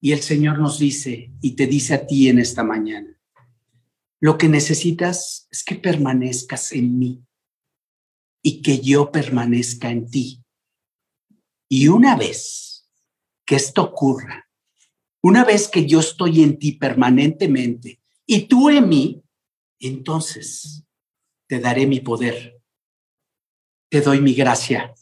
y 0.01 0.13
el 0.13 0.21
Señor 0.21 0.59
nos 0.59 0.79
dice, 0.79 1.33
y 1.41 1.53
te 1.53 1.67
dice 1.67 1.95
a 1.95 2.07
ti 2.07 2.29
en 2.29 2.39
esta 2.39 2.63
mañana, 2.63 3.19
lo 4.21 4.39
que 4.39 4.49
necesitas 4.49 5.49
es 5.51 5.65
que 5.65 5.77
permanezcas 5.77 6.73
en 6.73 6.99
mí 6.99 7.25
y 8.43 8.63
que 8.63 8.81
yo 8.81 9.11
permanezca 9.11 9.91
en 9.91 10.11
ti. 10.11 10.43
Y 11.69 11.89
una 11.89 12.17
vez 12.17 12.89
que 13.45 13.57
esto 13.57 13.83
ocurra, 13.83 14.49
una 15.23 15.45
vez 15.45 15.69
que 15.69 15.87
yo 15.87 16.01
estoy 16.01 16.43
en 16.43 16.59
ti 16.59 16.73
permanentemente 16.73 18.01
y 18.27 18.43
tú 18.43 18.71
en 18.71 18.89
mí, 18.89 19.23
entonces 19.81 20.85
te 21.49 21.59
daré 21.59 21.87
mi 21.87 22.01
poder, 22.01 22.61
te 23.89 24.01
doy 24.01 24.21
mi 24.21 24.35
gracia, 24.35 24.95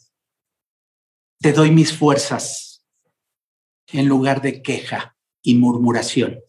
te 1.39 1.53
doy 1.53 1.71
mis 1.71 1.93
fuerzas 1.93 2.64
en 3.91 4.07
lugar 4.07 4.41
de 4.41 4.61
queja 4.61 5.15
y 5.41 5.55
murmuración 5.55 6.39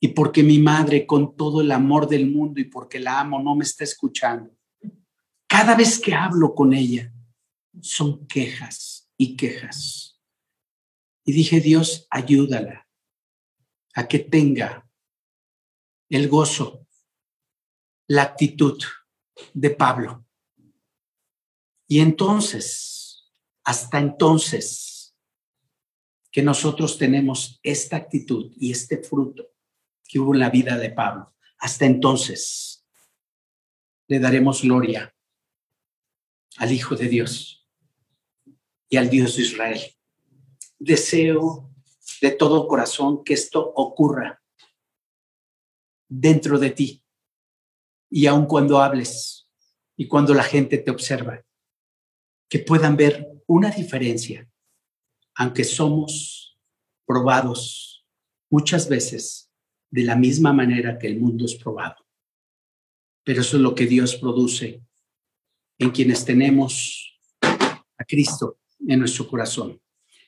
y 0.00 0.08
porque 0.08 0.42
mi 0.42 0.58
madre 0.58 1.06
con 1.06 1.36
todo 1.36 1.60
el 1.60 1.72
amor 1.72 2.08
del 2.08 2.30
mundo 2.30 2.60
y 2.60 2.64
porque 2.64 3.00
la 3.00 3.20
amo 3.20 3.42
no 3.42 3.54
me 3.54 3.64
está 3.64 3.84
escuchando. 3.84 4.54
Cada 5.46 5.74
vez 5.74 5.98
que 5.98 6.14
hablo 6.14 6.54
con 6.54 6.72
ella 6.72 7.12
son 7.80 8.26
quejas 8.26 9.10
y 9.16 9.36
quejas. 9.36 10.20
Y 11.24 11.32
dije, 11.32 11.60
Dios, 11.60 12.06
ayúdala 12.10 12.88
a 13.94 14.06
que 14.06 14.18
tenga 14.18 14.88
el 16.08 16.28
gozo, 16.28 16.86
la 18.06 18.22
actitud 18.22 18.80
de 19.54 19.70
Pablo. 19.70 20.24
Y 21.88 22.00
entonces, 22.00 23.32
hasta 23.64 23.98
entonces, 23.98 24.85
que 26.36 26.42
nosotros 26.42 26.98
tenemos 26.98 27.58
esta 27.62 27.96
actitud 27.96 28.52
y 28.58 28.70
este 28.70 28.98
fruto, 28.98 29.54
que 30.06 30.18
hubo 30.18 30.34
en 30.34 30.40
la 30.40 30.50
vida 30.50 30.76
de 30.76 30.90
Pablo. 30.90 31.34
Hasta 31.56 31.86
entonces 31.86 32.86
le 34.06 34.18
daremos 34.18 34.60
gloria 34.60 35.16
al 36.58 36.72
Hijo 36.72 36.94
de 36.94 37.08
Dios 37.08 37.66
y 38.90 38.98
al 38.98 39.08
Dios 39.08 39.36
de 39.36 39.42
Israel. 39.44 39.80
Deseo 40.78 41.72
de 42.20 42.32
todo 42.32 42.68
corazón 42.68 43.24
que 43.24 43.32
esto 43.32 43.72
ocurra 43.74 44.42
dentro 46.06 46.58
de 46.58 46.68
ti 46.68 47.02
y 48.10 48.26
aun 48.26 48.44
cuando 48.44 48.82
hables 48.82 49.48
y 49.96 50.06
cuando 50.06 50.34
la 50.34 50.42
gente 50.42 50.76
te 50.76 50.90
observa, 50.90 51.42
que 52.50 52.58
puedan 52.58 52.94
ver 52.94 53.26
una 53.46 53.70
diferencia, 53.70 54.46
aunque 55.36 55.64
somos 55.64 56.58
probados 57.06 58.04
muchas 58.50 58.88
veces 58.88 59.50
de 59.90 60.02
la 60.02 60.16
misma 60.16 60.52
manera 60.52 60.98
que 60.98 61.06
el 61.06 61.20
mundo 61.20 61.44
es 61.44 61.54
probado. 61.54 61.96
Pero 63.22 63.42
eso 63.42 63.56
es 63.56 63.62
lo 63.62 63.74
que 63.74 63.86
Dios 63.86 64.16
produce 64.16 64.82
en 65.78 65.90
quienes 65.90 66.24
tenemos 66.24 67.18
a 67.42 68.04
Cristo 68.06 68.58
en 68.86 68.98
nuestro 68.98 69.28
corazón. 69.28 69.80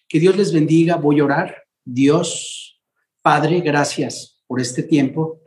Que 0.06 0.20
Dios 0.20 0.36
les 0.36 0.52
bendiga. 0.52 0.96
Voy 0.96 1.20
a 1.20 1.24
orar. 1.24 1.64
Dios, 1.84 2.80
Padre, 3.22 3.60
gracias 3.60 4.42
por 4.46 4.60
este 4.60 4.82
tiempo. 4.82 5.40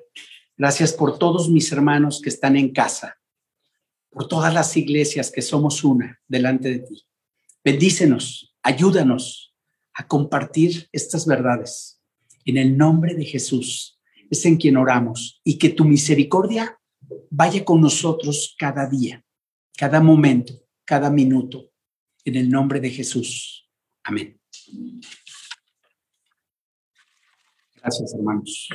Gracias 0.58 0.94
por 0.94 1.18
todos 1.20 1.50
mis 1.50 1.72
hermanos 1.72 2.22
que 2.22 2.30
están 2.30 2.56
en 2.56 2.72
casa, 2.72 3.20
por 4.10 4.28
todas 4.28 4.54
las 4.54 4.76
iglesias 4.78 5.32
que 5.32 5.42
somos 5.42 5.84
una 5.84 6.20
delante 6.28 6.70
de 6.70 6.80
ti. 6.80 7.08
Bendícenos, 7.64 8.56
ayúdanos 8.62 9.51
a 9.94 10.08
compartir 10.08 10.90
estas 10.92 11.26
verdades. 11.26 12.02
En 12.46 12.58
el 12.58 12.78
nombre 12.78 13.14
de 13.14 13.26
Jesús 13.26 14.00
es 14.30 14.46
en 14.46 14.58
quien 14.58 14.78
oramos 14.78 15.42
y 15.44 15.58
que 15.58 15.70
tu 15.70 15.86
misericordia 15.86 16.80
vaya 17.30 17.64
con 17.66 17.82
nosotros 17.82 18.56
cada 18.58 18.88
día, 18.88 19.24
cada 19.78 20.00
momento, 20.00 20.54
cada 20.86 21.10
minuto, 21.10 21.72
en 22.24 22.36
el 22.36 22.50
nombre 22.50 22.80
de 22.80 22.90
Jesús. 22.90 23.70
Amén. 24.04 24.40
Gracias, 27.76 28.14
hermanos. 28.14 28.70